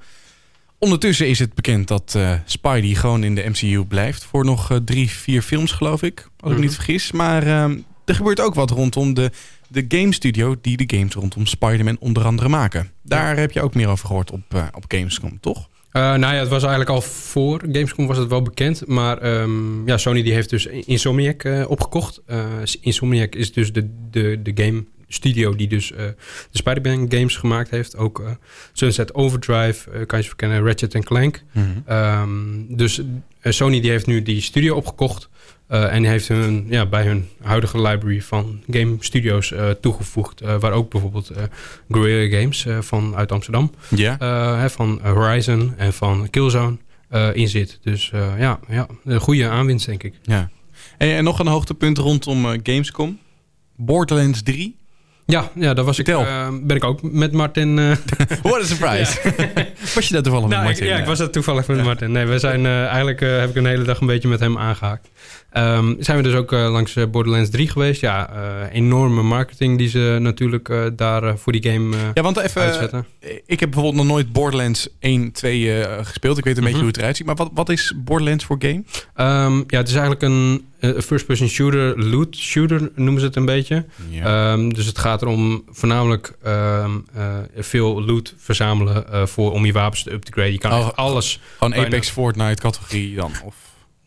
Ondertussen 0.80 1.28
is 1.30 1.40
het 1.40 1.54
bekend 1.54 1.88
dat 1.88 2.14
eh, 2.16 2.34
Spidey 2.46 2.94
gewoon 2.96 3.24
in 3.24 3.36
de 3.36 3.50
MCU 3.50 3.84
blijft. 3.86 4.24
Voor 4.24 4.46
nog 4.46 4.72
eh, 4.72 4.78
drie, 4.86 5.10
vier 5.10 5.42
films 5.42 5.72
geloof 5.72 6.02
ik. 6.04 6.30
Als 6.40 6.52
ik 6.52 6.58
me 6.58 6.64
niet 6.64 6.72
Mhm. 6.76 6.82
vergis. 6.82 7.12
Maar 7.12 7.44
ehm, 7.48 7.78
er 8.06 8.16
gebeurt 8.16 8.40
ook 8.40 8.54
wat 8.54 8.70
rondom 8.72 9.14
de, 9.14 9.32
de 9.68 9.86
game 9.88 10.14
studio... 10.14 10.56
die 10.62 10.78
de 10.86 10.98
games 10.98 11.14
rondom 11.14 11.46
Spider-Man 11.46 11.98
onder 12.00 12.24
andere 12.26 12.50
maken. 12.50 12.92
Daar 13.04 13.38
heb 13.38 13.52
je 13.52 13.62
ook 13.62 13.74
meer 13.76 13.88
over 13.88 14.06
gehoord 14.08 14.32
op, 14.32 14.70
op 14.74 14.84
Gamescom, 14.88 15.40
toch? 15.40 15.70
Eh, 15.92 16.02
nou 16.02 16.34
ja, 16.34 16.40
het 16.40 16.48
was 16.48 16.62
eigenlijk 16.62 16.92
al 16.92 17.02
voor 17.02 17.62
Gamescom 17.72 18.08
was 18.08 18.18
het 18.18 18.30
wel 18.30 18.42
bekend. 18.42 18.88
Maar 18.88 19.18
ehm, 19.18 19.88
ja, 19.88 19.98
Sony 19.98 20.22
die 20.22 20.34
heeft 20.34 20.50
dus 20.50 20.66
Insomniac 20.66 21.44
eh, 21.44 21.70
opgekocht. 21.70 22.22
Eh, 22.26 22.46
Insomniac 22.82 23.36
is 23.36 23.54
dus 23.54 23.74
de, 23.74 23.90
de, 24.10 24.42
de 24.42 24.64
game 24.64 24.84
studio 25.14 25.56
die 25.56 25.68
dus 25.68 25.92
eh, 25.92 25.98
de 26.52 26.58
Spider-Man 26.58 27.06
games 27.10 27.36
gemaakt 27.36 27.70
heeft. 27.70 27.98
Ook 27.98 28.20
eh, 28.20 28.32
Sunset 28.74 29.14
Overdrive, 29.14 29.92
eh, 29.92 30.06
kan 30.06 30.20
je 30.20 30.26
verkennen, 30.26 30.66
Ratchet 30.66 31.04
Clank. 31.06 31.44
Ehm, 31.86 32.30
dus 32.68 33.02
Sony 33.44 33.82
die 33.82 33.90
heeft 33.90 34.08
nu 34.08 34.22
die 34.22 34.42
studio 34.42 34.76
opgekocht. 34.76 35.30
en 35.68 36.04
heeft 36.04 36.28
hun, 36.28 36.66
ja, 36.70 36.86
bij 36.86 37.06
hun 37.06 37.28
huidige 37.42 37.82
library 37.82 38.22
van 38.22 38.64
game 38.70 38.96
studios 39.00 39.54
toegevoegd. 39.82 40.40
waar 40.60 40.72
ook 40.72 40.90
bijvoorbeeld 40.90 41.32
Guerrilla 41.90 42.40
Games 42.40 42.66
van 42.80 43.16
uit 43.16 43.32
Amsterdam. 43.32 43.72
Ja. 43.90 44.20
Eh, 44.20 44.60
hè, 44.60 44.70
van 44.70 45.00
Horizon 45.04 45.74
en 45.78 45.94
van 45.94 46.30
Killzone. 46.30 46.78
in 47.34 47.48
zit. 47.48 47.80
Dus 47.82 48.12
ja, 48.38 48.60
ja, 48.68 48.88
een 49.04 49.20
goede 49.20 49.50
aanwinst, 49.50 49.86
denk 49.86 50.04
ik. 50.04 50.14
Ja. 50.24 50.50
En, 50.98 51.16
en 51.16 51.24
nog 51.24 51.40
een 51.40 51.48
hoogtepunt 51.48 51.98
rondom 51.98 52.46
Gamescom. 52.64 53.20
Borderlands 53.76 54.44
3. 54.44 54.81
Ja, 55.26 55.52
ja 55.56 55.74
daar 55.74 55.86
was 55.86 56.00
ik, 56.00 56.08
eh, 56.08 56.48
ben 56.62 56.76
ik 56.76 56.84
ook 56.84 57.02
met 57.02 57.32
Martin. 57.32 57.80
eh, 57.80 57.92
What 58.44 58.62
a 58.62 58.66
surprise. 58.66 59.20
was 59.96 60.08
je 60.08 60.14
daar 60.14 60.24
toevallig 60.24 60.50
nou, 60.50 60.64
met 60.64 60.72
ik, 60.72 60.80
Martin? 60.80 60.88
ja, 60.88 60.98
ik 60.98 61.06
was 61.06 61.18
dat 61.18 61.34
toevallig 61.34 61.68
met 61.68 61.84
Martin. 61.84 62.12
Nee, 62.12 62.26
we 62.26 62.40
zijn 62.40 62.66
eh, 62.66 62.86
eigenlijk 62.86 63.20
heb 63.20 63.50
ik 63.50 63.56
een 63.56 63.66
hele 63.66 63.84
dag 63.84 64.00
een 64.00 64.08
beetje 64.08 64.28
met 64.28 64.40
hem 64.40 64.58
aangehaakt. 64.58 65.08
Ehm, 65.52 65.94
zijn 66.00 66.18
we 66.18 66.24
dus 66.24 66.34
ook 66.34 66.52
eh, 66.52 66.72
langs 66.72 66.96
eh, 66.96 67.04
Borderlands 67.12 67.50
3 67.50 67.70
geweest. 67.70 68.02
Ja, 68.02 68.30
eh, 68.34 68.76
enorme 68.76 69.22
marketing 69.22 69.78
die 69.78 69.90
ze 69.90 70.18
natuurlijk 70.22 70.70
eh, 70.70 70.86
daar 70.96 71.38
voor 71.38 71.52
die 71.52 71.72
game 71.72 71.96
Ja, 72.14 72.22
want 72.22 72.38
even, 72.38 72.62
uitzetten. 72.62 73.06
ik 73.46 73.60
heb 73.60 73.72
bijvoorbeeld 73.72 73.96
nog 73.96 74.06
nooit 74.14 74.32
Borderlands 74.32 74.88
1, 75.00 75.32
2 75.32 75.82
eh, 75.82 76.06
gespeeld. 76.06 76.38
Ik 76.38 76.44
weet 76.44 76.58
een 76.58 76.64
beetje 76.64 76.76
Mhm. 76.78 76.86
hoe 76.86 76.92
het 76.92 76.98
eruit 77.02 77.18
ziet. 77.18 77.26
Maar 77.26 77.36
wat, 77.36 77.50
wat 77.54 77.70
is 77.70 77.94
Borderlands 77.98 78.46
voor 78.46 78.56
game? 78.60 78.84
Ehm, 79.16 79.58
ja, 79.68 79.78
het 79.78 79.88
is 79.88 79.94
eigenlijk 79.94 80.22
een 80.22 80.66
first-person 81.02 81.48
shooter, 81.48 82.00
loot 82.04 82.36
shooter 82.36 82.92
noemen 82.96 83.20
ze 83.20 83.26
het 83.28 83.36
een 83.36 83.46
beetje. 83.46 83.86
Ehm, 84.24 84.70
dus 84.70 84.86
het 84.86 84.98
gaat 84.98 85.22
erom 85.22 85.64
voornamelijk 85.70 86.34
veel 87.58 88.04
loot 88.06 88.34
verzamelen 88.38 89.28
voor, 89.28 89.52
om 89.52 89.66
je 89.66 89.72
wapens 89.74 90.04
te 90.04 90.12
upgraden. 90.12 90.52
Je 90.52 90.58
kan 90.58 90.72
Oh, 90.72 90.90
alles... 90.96 91.40
Gewoon 91.58 91.70
bijna- 91.74 91.86
Apex 91.86 92.10
Fortnite 92.10 92.62
categorie 92.62 93.16
dan? 93.16 93.32
Of... 93.46 93.56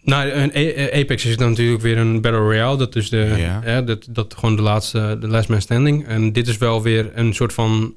Nou, 0.04 0.30
een 0.30 0.52
Apex 0.92 1.24
is 1.24 1.36
dan 1.36 1.48
natuurlijk 1.48 1.82
weer 1.82 1.98
een 1.98 2.20
Battle 2.20 2.40
Royale. 2.40 2.76
Dat 2.76 2.96
is 2.96 3.10
de, 3.10 3.34
Ja. 3.64 3.80
dat, 3.80 4.06
dat 4.10 4.34
gewoon 4.38 4.56
de 4.56 4.62
laatste, 4.62 5.16
de 5.20 5.28
last 5.28 5.48
man 5.48 5.60
standing. 5.60 6.06
En 6.06 6.32
dit 6.32 6.48
is 6.48 6.58
wel 6.58 6.82
weer 6.82 7.10
een 7.14 7.34
soort 7.34 7.52
van 7.52 7.94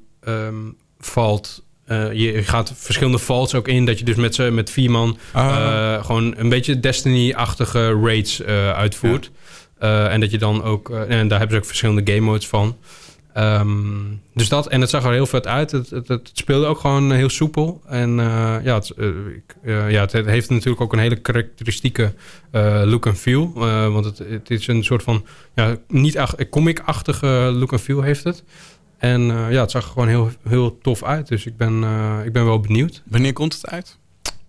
valt. 0.98 1.62
eh, 1.84 2.12
je 2.12 2.42
gaat 2.42 2.72
verschillende 2.76 3.18
vaults 3.18 3.54
ook 3.54 3.68
in. 3.68 3.84
Dat 3.86 3.98
je 3.98 4.04
dus 4.04 4.14
met, 4.16 4.34
z'n- 4.34 4.54
met 4.54 4.70
vier 4.70 4.90
man 4.90 5.18
Ah. 5.32 5.46
eh, 5.94 6.04
gewoon 6.04 6.34
een 6.36 6.48
beetje 6.48 6.80
Destiny-achtige 6.80 7.92
raids 8.02 8.40
eh, 8.42 8.70
uitvoert. 8.70 9.30
En 9.78 10.20
dat 10.20 10.30
je 10.30 10.38
dan 10.38 10.62
ook... 10.62 10.90
en 10.90 11.28
daar 11.28 11.38
hebben 11.38 11.56
ze 11.56 11.62
ook 11.62 11.68
verschillende 11.68 12.12
game 12.12 12.24
modes 12.26 12.46
van. 12.46 12.76
Ehm, 13.32 14.04
dus 14.34 14.48
dat, 14.48 14.68
en 14.68 14.80
het 14.80 14.90
zag 14.90 15.04
er 15.04 15.12
heel 15.12 15.26
vet 15.26 15.46
uit. 15.46 15.70
Het, 15.70 15.90
het, 15.90 16.08
het 16.08 16.30
speelde 16.32 16.66
ook 16.66 16.78
gewoon 16.78 17.12
heel 17.12 17.28
soepel. 17.28 17.82
En 17.86 18.20
eh, 18.20 18.56
ja, 18.62 18.74
het, 18.74 18.90
eh, 18.90 19.06
ik, 19.06 19.56
eh, 19.62 19.90
ja, 19.90 20.00
het 20.00 20.12
heeft 20.12 20.50
natuurlijk 20.50 20.80
ook 20.80 20.92
een 20.92 20.98
hele 20.98 21.20
karakteristieke 21.20 22.14
look 22.84 23.06
en 23.06 23.16
feel. 23.16 23.52
Want 23.92 24.04
het, 24.04 24.18
het 24.18 24.50
is 24.50 24.66
een 24.66 24.84
soort 24.84 25.02
van 25.02 25.24
ja, 25.54 25.76
niet 25.88 26.18
ach- 26.18 26.48
comic-achtige 26.50 27.26
look 27.54 27.72
en 27.72 27.78
feel 27.78 28.02
heeft 28.02 28.24
het. 28.24 28.44
En 28.98 29.22
ja, 29.26 29.60
het 29.60 29.70
zag 29.70 29.84
er 29.84 29.90
gewoon 29.90 30.08
heel, 30.08 30.30
heel 30.48 30.78
tof 30.78 31.02
uit. 31.02 31.28
Dus 31.28 31.46
ik 31.46 31.56
ben, 31.56 31.84
ik 32.24 32.32
ben 32.32 32.44
wel 32.44 32.60
benieuwd. 32.60 33.02
Wanneer 33.06 33.32
komt 33.32 33.54
het 33.54 33.66
uit? 33.66 33.98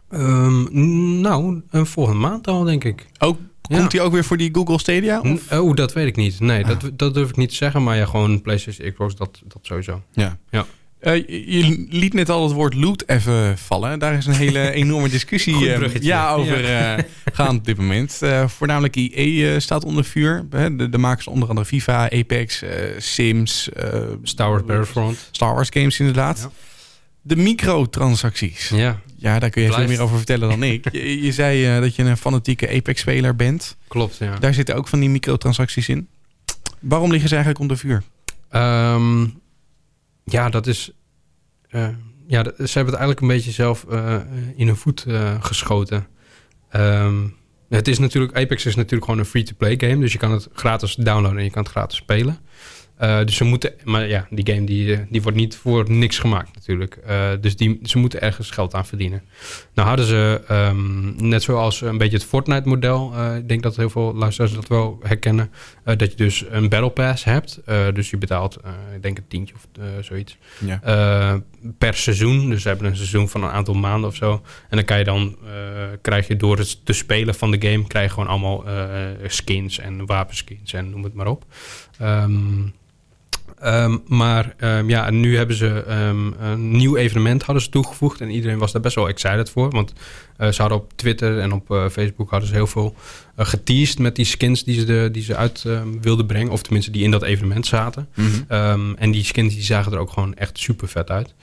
Ehm, 0.09 1.21
nou, 1.21 1.62
een 1.69 1.86
volgende 1.86 2.19
maand 2.19 2.48
al, 2.48 2.63
denk 2.63 2.83
ik. 2.83 3.07
Ook. 3.19 3.38
Komt 3.77 3.91
die 3.91 4.01
ook 4.01 4.11
weer 4.11 4.23
voor 4.23 4.38
die 4.38 4.49
Google 4.51 4.79
Stadia? 4.79 5.19
Of? 5.19 5.27
N- 5.51 5.55
Oh, 5.55 5.75
dat 5.75 5.93
weet 5.93 6.07
ik 6.07 6.15
niet. 6.15 6.39
Nee, 6.39 6.63
Ah. 6.65 6.69
dat, 6.79 6.91
dat 6.93 7.13
durf 7.13 7.29
ik 7.29 7.35
niet 7.35 7.49
te 7.49 7.55
zeggen. 7.55 7.83
Maar 7.83 7.97
ja, 7.97 8.05
gewoon 8.05 8.41
PlayStation, 8.41 8.91
Xbox, 8.91 9.15
dat, 9.15 9.41
dat 9.47 9.59
sowieso. 9.61 10.01
Ja. 10.13 10.38
Ja. 10.49 10.65
Eh, 10.99 11.15
je- 11.27 11.85
liet 11.89 12.13
net 12.13 12.29
al 12.29 12.43
het 12.43 12.51
woord 12.53 12.73
loot 12.73 13.03
even 13.07 13.57
vallen. 13.57 13.99
Daar 13.99 14.13
is 14.13 14.25
een 14.25 14.33
hele 14.33 14.71
enorme 14.83 15.09
discussie 15.09 15.73
eh, 15.73 15.95
ja, 16.01 16.31
over 16.33 16.67
Ja. 16.67 16.97
eh, 16.97 17.03
gaan 17.33 17.55
op 17.57 17.65
dit 17.65 17.77
moment. 17.77 18.19
Voornamelijk 18.45 18.95
IE 18.95 19.59
staat 19.59 19.85
onder 19.85 20.03
vuur. 20.03 20.45
De, 20.49 20.89
de 20.89 20.97
makers 20.97 21.27
onder 21.27 21.49
andere 21.49 21.67
FIFA, 21.67 22.09
Apex, 22.11 22.63
Sims, 22.97 23.69
Star 24.23 24.49
Wars 24.49 24.63
Battlefront. 24.65 25.29
Star 25.31 25.53
Wars 25.53 25.69
games 25.71 25.99
inderdaad. 25.99 26.39
Ja. 26.39 26.49
De 27.29 27.36
microtransacties. 27.36 28.69
Ja, 28.69 29.00
Ja, 29.15 29.39
daar 29.39 29.50
kun 29.50 29.62
je 29.62 29.71
veel 29.74 29.88
meer 29.88 30.01
over 30.01 30.17
vertellen 30.17 30.50
dan 30.50 30.63
ik. 30.63 30.91
Je, 30.91 31.21
je 31.24 31.31
zei 31.31 31.65
eh, 31.65 31.81
dat 31.81 31.95
je 31.95 32.03
een 32.03 32.17
fanatieke 32.17 32.69
Apex-speler 32.69 33.36
bent. 33.36 33.77
klopt. 33.88 34.17
Ja. 34.17 34.36
Daar 34.39 34.53
zitten 34.53 34.75
ook 34.75 34.88
van 34.88 35.00
die 35.00 35.09
microtransacties 35.09 35.89
in. 35.89 36.07
Waarom 36.79 37.09
liggen 37.12 37.29
ze 37.29 37.36
eigenlijk 37.36 37.63
onder 37.63 37.77
vuur? 37.77 38.03
Ehm, 38.50 39.25
ja, 40.24 40.50
dat 40.50 40.67
is. 40.67 40.91
eh, 41.69 41.88
ja, 42.27 42.43
ze 42.43 42.51
hebben 42.58 42.93
het 42.93 43.01
eigenlijk 43.01 43.19
een 43.21 43.27
beetje 43.27 43.51
zelf 43.51 43.86
eh, 43.89 44.15
in 44.56 44.67
hun 44.67 44.75
voet 44.75 45.06
geschoten. 45.39 46.08
Ehm, 46.69 47.27
het 47.69 47.88
is 47.88 47.99
natuurlijk, 47.99 48.38
Apex 48.38 48.65
is 48.65 48.75
natuurlijk 48.75 49.03
gewoon 49.06 49.19
een 49.19 49.25
free-to-play 49.25 49.75
game. 49.77 49.99
Dus 49.99 50.12
je 50.12 50.17
kan 50.17 50.32
het 50.32 50.47
gratis 50.53 50.95
downloaden 50.95 51.38
en 51.38 51.43
je 51.43 51.49
kan 51.51 51.63
het 51.63 51.71
gratis 51.71 51.97
spelen. 51.97 52.38
Eh, 52.99 53.19
dus 53.25 53.35
ze 53.35 53.43
moeten, 53.43 53.73
maar 53.83 54.07
ja, 54.07 54.27
die 54.29 54.53
game 54.53 54.65
die, 54.65 54.93
eh, 54.93 54.99
die 55.09 55.21
wordt 55.21 55.38
niet 55.38 55.55
voor 55.55 55.91
niks 55.91 56.17
gemaakt 56.19 56.55
natuurlijk. 56.55 56.95
Eh, 57.05 57.29
dus 57.41 57.55
die, 57.55 57.79
ze 57.83 57.97
moeten 57.97 58.21
ergens 58.21 58.51
geld 58.51 58.73
aan 58.73 58.85
verdienen. 58.85 59.21
Nou 59.73 59.88
hadden 59.88 60.05
ze, 60.05 60.41
ehm, 60.47 61.27
net 61.27 61.43
zoals 61.43 61.81
een 61.81 61.97
beetje 61.97 62.17
het 62.17 62.25
Fortnite-model, 62.25 63.13
eh, 63.15 63.35
ik 63.35 63.47
denk 63.47 63.63
dat 63.63 63.75
heel 63.75 63.89
veel 63.89 64.13
luisteraars 64.15 64.53
dat 64.53 64.67
wel 64.67 64.99
herkennen, 65.03 65.51
dat 65.83 66.12
je 66.12 66.15
dus 66.15 66.45
een 66.49 66.69
Battle 66.69 66.89
Pass 66.89 67.23
hebt. 67.23 67.59
Dus 67.93 68.09
je 68.09 68.17
betaalt, 68.17 68.57
ik 68.95 69.01
denk 69.01 69.17
een 69.17 69.27
tientje 69.27 69.53
of 69.55 69.67
zoiets, 70.05 70.38
Ja. 70.65 71.41
per 71.77 71.93
seizoen. 71.93 72.49
Dus 72.49 72.62
ze 72.62 72.67
hebben 72.67 72.88
een 72.88 72.95
seizoen 72.95 73.29
van 73.29 73.43
een 73.43 73.49
aantal 73.49 73.73
maanden 73.73 74.09
of 74.09 74.15
zo. 74.15 74.31
En 74.69 74.75
dan 74.77 74.85
kan 74.85 74.97
je 74.97 75.03
dan, 75.03 75.38
krijg 76.01 76.27
je 76.27 76.35
door 76.35 76.57
het 76.57 76.85
te 76.85 76.93
spelen 76.93 77.35
van 77.35 77.51
de 77.51 77.69
game, 77.69 77.88
krijg 77.88 78.05
je 78.05 78.13
gewoon 78.13 78.29
allemaal 78.29 78.63
skins 79.27 79.79
en 79.79 80.05
wapenskins 80.05 80.73
en 80.73 80.89
noem 80.89 81.03
het 81.03 81.13
maar 81.13 81.27
op. 81.27 81.45
Ehm, 81.99 82.62
ehm, 83.62 83.98
maar 84.08 84.54
ehm, 84.58 84.89
ja, 84.89 85.10
nu 85.10 85.38
hebben 85.38 85.56
ze 85.56 85.84
ehm, 85.84 86.32
een 86.39 86.72
nieuw 86.72 86.95
evenement 86.95 87.43
hadden 87.43 87.63
ze 87.63 87.69
toegevoegd. 87.69 88.22
En 88.22 88.30
iedereen 88.30 88.58
was 88.58 88.72
daar 88.72 88.82
best 88.82 88.95
wel 88.95 89.08
excited 89.08 89.50
voor. 89.50 89.69
Want 89.69 89.93
eh, 90.38 90.52
ze 90.52 90.62
hadden 90.62 90.80
op 90.80 90.91
Twitter 90.95 91.39
en 91.39 91.52
op 91.52 91.72
eh, 91.72 91.89
Facebook 91.89 92.30
hadden 92.30 92.50
ze 92.50 92.56
heel 92.56 92.67
veel 92.67 92.95
eh, 93.36 93.45
geteased 93.45 94.00
met 94.00 94.15
die 94.15 94.26
skins 94.26 94.63
die 94.63 94.80
ze, 94.80 94.86
de, 94.86 95.10
die 95.12 95.24
ze 95.24 95.36
uit 95.36 95.65
wilden 96.02 96.26
brengen. 96.26 96.52
Of 96.52 96.62
tenminste 96.62 96.91
die 96.91 97.04
in 97.04 97.12
dat 97.12 97.24
evenement 97.24 97.65
zaten. 97.65 98.10
Mhm. 98.15 98.93
En 98.95 99.12
die 99.12 99.24
skins 99.24 99.54
die 99.54 99.63
zagen 99.63 99.91
er 99.91 100.00
ook 100.00 100.12
gewoon 100.12 100.36
echt 100.36 100.60
super 100.60 100.88
vet 100.88 101.10
uit. 101.10 101.34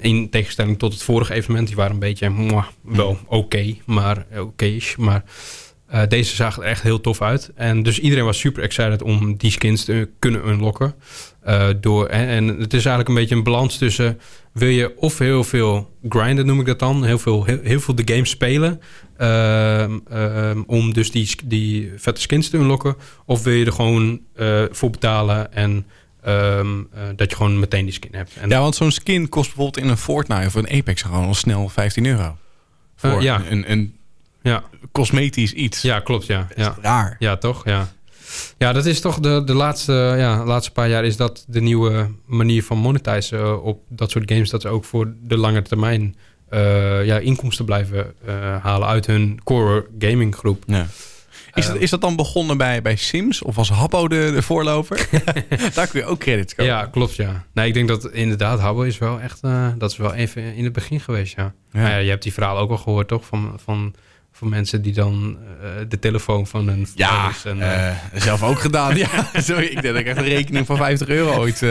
In 0.00 0.30
tegenstelling 0.30 0.78
tot 0.78 0.92
het 0.92 1.02
vorige 1.02 1.34
evenement, 1.34 1.66
die 1.66 1.76
waren 1.76 1.92
een 1.92 1.98
beetje 1.98 2.30
mwah, 2.30 2.66
wel 2.82 3.18
oké, 3.26 3.74
maar 3.84 4.26
oké. 4.38 4.78
maar 4.96 5.24
eh, 5.86 6.02
deze 6.08 6.34
zagen 6.34 6.62
er 6.62 6.68
echt 6.68 6.82
heel 6.82 7.00
tof 7.00 7.22
uit. 7.22 7.50
En 7.54 7.82
dus 7.82 7.98
iedereen 7.98 8.24
was 8.24 8.38
super 8.38 8.62
excited 8.62 9.02
om 9.02 9.36
die 9.36 9.50
skins 9.50 9.84
te 9.84 10.08
kunnen 10.18 10.48
unlocken. 10.48 10.94
Eh, 11.44 11.68
door, 11.80 12.06
en, 12.06 12.28
en 12.28 12.46
het 12.46 12.72
is 12.72 12.86
eigenlijk 12.86 13.08
een 13.08 13.14
beetje 13.14 13.34
een 13.34 13.42
balans 13.42 13.78
tussen... 13.78 14.20
wil 14.52 14.68
je 14.68 14.98
of 14.98 15.18
heel 15.18 15.44
veel 15.44 15.96
grinden, 16.08 16.46
noem 16.46 16.60
ik 16.60 16.66
dat 16.66 16.78
dan... 16.78 17.04
heel 17.04 17.18
veel, 17.18 17.44
heel, 17.44 17.58
heel 17.62 17.80
veel 17.80 17.94
de 17.94 18.14
game 18.14 18.24
spelen... 18.24 18.80
ehm, 19.16 19.98
ehm, 20.08 20.62
om 20.66 20.92
dus 20.92 21.10
die, 21.10 21.36
die 21.44 21.92
vette 21.96 22.20
skins 22.20 22.48
te 22.48 22.56
unlocken... 22.56 22.96
of 23.26 23.42
wil 23.42 23.52
je 23.52 23.64
er 23.64 23.72
gewoon 23.72 24.20
eh, 24.34 24.62
voor 24.70 24.90
betalen... 24.90 25.52
en 25.52 25.86
ehm, 26.22 26.78
eh, 26.92 27.02
dat 27.16 27.30
je 27.30 27.36
gewoon 27.36 27.58
meteen 27.58 27.84
die 27.84 27.94
skin 27.94 28.14
hebt. 28.14 28.36
En 28.40 28.48
Ja, 28.48 28.60
want 28.60 28.74
zo'n 28.74 28.90
skin 28.90 29.28
kost 29.28 29.46
bijvoorbeeld 29.46 29.84
in 29.84 29.90
een 29.90 29.98
Fortnite 29.98 30.46
of 30.46 30.54
een 30.54 30.70
Apex 30.70 31.02
gewoon 31.02 31.26
al 31.26 31.34
snel 31.34 31.68
15 31.68 32.06
euro. 32.06 32.36
Voor 32.96 33.22
ja. 33.22 33.42
een, 33.48 33.70
een 33.70 33.96
ja, 34.44 34.62
cosmetisch 34.92 35.52
iets. 35.52 35.82
ja, 35.82 36.00
klopt, 36.00 36.26
ja. 36.26 36.46
ja. 36.56 36.76
Raar. 36.80 37.16
Ja, 37.18 37.36
toch? 37.36 37.64
Ja. 37.64 37.88
Ja, 38.58 38.72
dat 38.72 38.86
is 38.86 39.00
toch 39.00 39.20
de, 39.20 39.42
de 39.44 39.54
laatste, 39.54 39.92
ja, 39.92 40.44
laatste 40.44 40.72
paar 40.72 40.88
jaar 40.88 41.04
is 41.04 41.16
dat 41.16 41.44
de 41.48 41.60
nieuwe 41.60 42.10
manier 42.26 42.64
van 42.64 42.78
monetizen 42.78 43.38
eh, 43.38 43.64
op 43.64 43.82
dat 43.88 44.10
soort 44.10 44.30
games. 44.30 44.50
Dat 44.50 44.62
ze 44.62 44.68
ook 44.68 44.84
voor 44.84 45.14
de 45.22 45.36
lange 45.36 45.62
termijn 45.62 46.16
eh, 46.48 47.04
ja, 47.04 47.18
inkomsten 47.18 47.64
blijven 47.64 48.14
eh, 48.26 48.62
halen 48.62 48.88
uit 48.88 49.06
hun 49.06 49.40
core 49.44 49.86
gaming 49.98 50.34
groep. 50.34 50.62
Ja. 50.66 50.86
Is, 51.54 51.66
dat, 51.66 51.76
is 51.76 51.90
dat 51.90 52.00
dan 52.00 52.16
begonnen 52.16 52.56
bij, 52.56 52.82
bij 52.82 52.96
Sims 52.96 53.42
of 53.42 53.54
was 53.54 53.68
Habbo 53.68 54.08
de, 54.08 54.30
de 54.34 54.42
voorloper? 54.42 55.08
Daar 55.74 55.86
kun 55.86 56.00
je 56.00 56.06
ook 56.06 56.18
credits 56.18 56.54
kopen. 56.54 56.72
Ja, 56.72 56.86
klopt, 56.86 57.14
ja. 57.14 57.44
Nee, 57.52 57.66
ik 57.66 57.74
denk 57.74 57.88
dat 57.88 58.10
inderdaad 58.10 58.60
Habbo 58.60 58.82
is 58.82 58.98
wel 58.98 59.20
echt, 59.20 59.40
dat 59.78 59.90
is 59.90 59.96
wel 59.96 60.14
even 60.14 60.54
in 60.54 60.64
het 60.64 60.72
begin 60.72 61.00
geweest, 61.00 61.36
ja. 61.36 61.54
Ja. 61.72 61.80
Nou 61.80 61.90
ja, 61.90 61.96
je 61.96 62.10
hebt 62.10 62.22
die 62.22 62.32
verhaal 62.32 62.58
ook 62.58 62.70
al 62.70 62.76
gehoord, 62.76 63.08
toch? 63.08 63.26
Van, 63.26 63.52
van, 63.64 63.94
van 64.36 64.48
mensen 64.48 64.82
die 64.82 64.92
dan 64.92 65.38
eh, 65.62 65.68
de 65.88 65.98
telefoon 65.98 66.46
van 66.46 66.68
hun 66.68 66.86
Ja, 66.94 67.32
en, 67.44 67.62
eh, 67.62 67.88
eh, 67.88 67.96
zelf 68.14 68.42
ook 68.42 68.60
gedaan. 68.60 68.96
Ja, 69.04 69.30
sorry, 69.34 69.64
ik 69.64 69.82
denk 69.82 69.94
dat 69.94 69.96
ik 69.96 70.06
echt 70.06 70.16
een 70.16 70.24
rekening 70.24 70.66
van 70.66 70.76
50 70.76 71.08
euro 71.08 71.38
ooit 71.38 71.62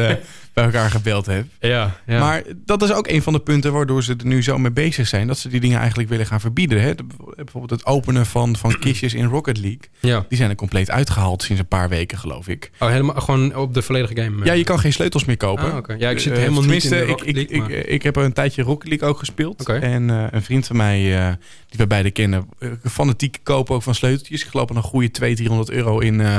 bij 0.54 0.64
elkaar 0.64 0.90
gebeld 0.90 1.26
heb. 1.26 1.46
ja, 1.60 1.98
ja. 2.06 2.20
Maar 2.20 2.44
dat 2.66 2.82
is 2.84 2.94
ook 2.94 3.08
een 3.08 3.22
van 3.22 3.34
de 3.34 3.40
punten 3.40 3.74
waardoor 3.74 4.04
ze 4.04 4.16
er 4.18 4.26
nu 4.26 4.44
zo 4.44 4.58
mee 4.58 4.72
bezig 4.72 5.08
zijn. 5.08 5.28
Dat 5.28 5.38
ze 5.38 5.50
die 5.50 5.60
dingen 5.60 5.80
eigenlijk 5.80 6.10
willen 6.10 6.26
gaan 6.26 6.40
verbieden. 6.40 6.82
Hè? 6.82 6.96
De- 6.96 7.06
Bijvoorbeeld 7.36 7.70
het 7.80 7.86
openen 7.86 8.26
van, 8.26 8.56
van 8.56 8.80
kistjes 8.80 9.14
in 9.14 9.26
Rocket 9.26 9.58
League. 9.58 9.80
ja. 10.00 10.26
Die 10.30 10.38
zijn 10.38 10.50
er 10.50 10.56
compleet 10.56 10.90
uitgehaald 10.92 11.44
sinds 11.44 11.62
een 11.62 11.68
paar 11.68 11.90
weken, 11.90 12.18
geloof 12.18 12.48
ik. 12.48 12.72
Oh, 12.80 12.90
helemaal 12.90 13.16
gewoon 13.16 13.56
op 13.56 13.74
de 13.74 13.82
volledige 13.82 14.16
game. 14.22 14.40
eh. 14.40 14.46
Ja, 14.46 14.54
je 14.54 14.64
kan 14.64 14.80
geen 14.80 14.94
sleutels 14.94 15.26
meer 15.26 15.38
kopen. 15.38 15.72
Ah. 15.88 16.00
Ja, 16.00 16.10
ik 16.10 16.20
zit 16.20 16.32
Eh, 16.34 16.38
helemaal 16.40 16.64
niet 16.64 16.84
in 16.84 16.90
de 16.90 17.06
Rocket 17.06 17.28
ik, 17.28 17.36
League, 17.36 17.56
ik, 17.56 17.62
maar- 17.62 17.72
ik, 17.72 17.86
ik 17.86 18.04
heb 18.04 18.16
een 18.16 18.34
tijdje 18.34 18.62
Rocket 18.64 18.90
League 18.90 19.08
ook 19.08 19.18
gespeeld. 19.20 19.70
En 19.70 20.10
eh, 20.10 20.26
een 20.32 20.44
vriend 20.44 20.68
van 20.68 20.76
mij, 20.76 21.18
eh, 21.28 21.34
die 21.70 21.78
we 21.78 21.88
beide 21.88 22.12
kennen, 22.12 22.48
eh, 22.60 22.70
fanatiek 22.84 23.38
kopen 23.44 23.76
ook 23.76 23.84
van 23.84 23.96
sleuteltjes. 23.96 24.44
Ik 24.44 24.48
geloof 24.50 24.70
een 24.70 24.82
goede 24.82 25.12
200, 25.12 25.38
300 25.38 25.70
euro 25.72 26.00
in, 26.00 26.22
eh, 26.22 26.38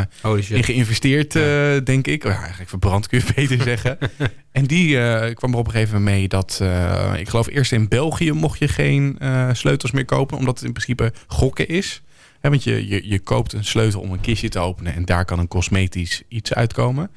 in 0.48 0.64
geïnvesteerd, 0.64 1.36
eh, 1.36 1.42
denk 1.84 2.06
ik. 2.06 2.24
Oh, 2.24 2.30
ja, 2.30 2.38
eigenlijk 2.38 2.68
verbrand 2.68 3.06
kun 3.08 3.22
je 3.26 3.32
beter 3.34 3.62
zeggen. 3.72 3.98
en 4.52 4.64
die 4.66 5.00
eh, 5.00 5.34
kwam 5.34 5.52
er 5.52 5.58
op 5.58 5.66
een 5.66 5.72
gegeven 5.72 5.94
moment 5.98 6.16
mee 6.16 6.28
dat... 6.28 6.58
eh, 6.62 7.12
ik 7.16 7.28
geloof 7.28 7.48
eerst 7.48 7.72
in 7.72 7.88
België 7.88 8.32
mocht 8.32 8.58
je 8.58 8.68
geen 8.68 9.16
eh, 9.18 9.48
sleutels 9.52 9.90
meer 9.90 10.04
kopen... 10.04 10.38
omdat 10.38 10.54
het 10.54 10.66
in 10.66 10.72
principe 10.72 11.12
gokken 11.26 11.68
is. 11.68 12.02
Want 12.40 12.64
je, 12.64 12.88
je, 12.88 13.08
je 13.08 13.18
koopt 13.18 13.52
een 13.52 13.64
sleutel 13.64 14.00
om 14.00 14.12
een 14.12 14.20
kistje 14.20 14.48
te 14.48 14.58
openen... 14.58 14.94
en 14.94 15.04
daar 15.04 15.24
kan 15.24 15.38
een 15.38 15.48
cosmetisch 15.48 16.22
iets 16.28 16.54
uitkomen. 16.54 17.10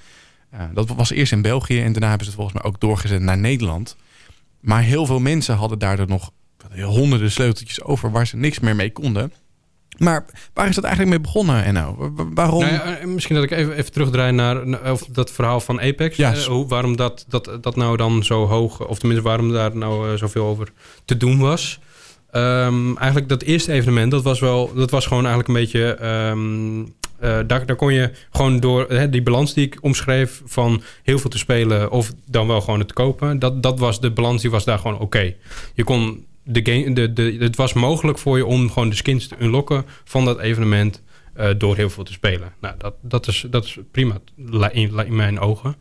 Dat 0.73 0.89
was 0.89 1.12
eerst 1.12 1.32
in 1.32 1.41
België 1.41 1.82
en 1.82 1.91
daarna 1.91 2.08
hebben 2.08 2.26
ze 2.26 2.32
het 2.32 2.41
volgens 2.41 2.62
mij 2.62 2.71
ook 2.71 2.80
doorgezet 2.80 3.21
naar 3.21 3.38
Nederland. 3.38 3.95
Maar 4.60 4.82
heel 4.82 5.06
veel 5.06 5.19
mensen 5.19 5.56
hadden 5.56 5.80
daardoor 5.80 6.08
nog 6.08 6.32
honderden 6.82 7.32
sleuteltjes 7.32 7.84
over... 7.84 8.12
waar 8.12 8.28
ze 8.28 8.38
niks 8.38 8.60
meer 8.60 8.76
mee 8.76 8.91
konden... 8.91 9.32
Maar 9.97 10.25
waar 10.53 10.67
is 10.67 10.75
dat 10.75 10.83
eigenlijk 10.83 11.15
mee 11.15 11.23
begonnen, 11.25 11.63
Enno? 11.63 11.95
Wa- 11.97 12.12
wa- 12.15 12.29
Waarom? 12.33 12.60
Nou 12.60 12.73
ja, 12.73 12.97
eh, 12.97 13.05
misschien 13.07 13.36
dat 13.36 13.43
ik 13.43 13.51
even, 13.51 13.73
even 13.75 13.91
terugdraai 13.91 14.31
naar, 14.31 14.91
of 14.91 15.05
dat 15.12 15.31
verhaal 15.31 15.60
van 15.60 15.81
Apex. 15.81 16.17
Ja, 16.17 16.33
Eh, 16.33 16.39
hoe, 16.39 16.67
waarom 16.67 16.95
dat, 16.95 17.25
dat, 17.27 17.57
dat 17.62 17.75
nou 17.75 17.97
dan 17.97 18.23
zo 18.23 18.45
hoog, 18.47 18.88
of 18.88 18.99
tenminste 18.99 19.25
waarom 19.27 19.51
daar 19.51 19.75
nou 19.77 20.12
eh, 20.12 20.17
zoveel 20.17 20.45
over 20.45 20.67
te 21.05 21.17
doen 21.17 21.39
was. 21.39 21.79
Ehm, 22.31 22.95
eigenlijk 22.97 23.29
dat 23.29 23.41
eerste 23.41 23.71
evenement, 23.71 24.12
dat 24.12 24.23
was 24.23 24.39
wel, 24.39 24.73
dat 24.73 24.91
was 24.91 25.05
gewoon 25.05 25.25
eigenlijk 25.25 25.47
een 25.47 25.63
beetje. 25.63 25.93
ehm, 25.93 26.79
eh, 27.19 27.38
daar, 27.47 27.65
daar 27.65 27.75
kon 27.75 27.93
je 27.93 28.12
gewoon 28.31 28.60
door 28.60 28.86
hè, 28.89 29.10
die 29.10 29.21
balans 29.23 29.53
die 29.53 29.65
ik 29.65 29.77
omschreef 29.81 30.41
van 30.45 30.81
heel 31.03 31.19
veel 31.19 31.29
te 31.29 31.38
spelen 31.38 31.91
of 31.91 32.12
dan 32.25 32.47
wel 32.47 32.62
gewoon 32.62 32.79
het 32.79 32.93
kopen. 32.93 33.39
Dat, 33.39 33.63
dat 33.63 33.79
was 33.79 34.01
de 34.01 34.12
balans, 34.12 34.41
die 34.41 34.51
was 34.51 34.65
daar 34.65 34.79
gewoon 34.79 34.99
oké. 34.99 35.33
Je 35.73 35.83
kon 35.83 36.25
de 36.47 36.71
game, 36.71 36.93
de, 36.93 37.13
de, 37.13 37.38
het 37.39 37.55
was 37.55 37.73
mogelijk 37.73 38.17
voor 38.17 38.38
je 38.38 38.45
om 38.45 38.71
gewoon 38.71 38.89
de 38.89 38.95
skins 38.95 39.27
te 39.27 39.36
unlocken 39.39 39.86
van 40.03 40.25
dat 40.25 40.39
evenement 40.39 41.01
eh, 41.33 41.49
door 41.57 41.75
heel 41.75 41.89
veel 41.89 42.03
te 42.03 42.12
spelen. 42.12 42.53
Nou, 42.62 42.75
dat, 42.77 42.93
dat, 43.01 43.27
is, 43.27 43.45
dat 43.49 43.65
is 43.65 43.77
prima 43.91 44.19
in, 44.71 45.05
in 45.05 45.15
mijn 45.15 45.39
ogen. 45.39 45.75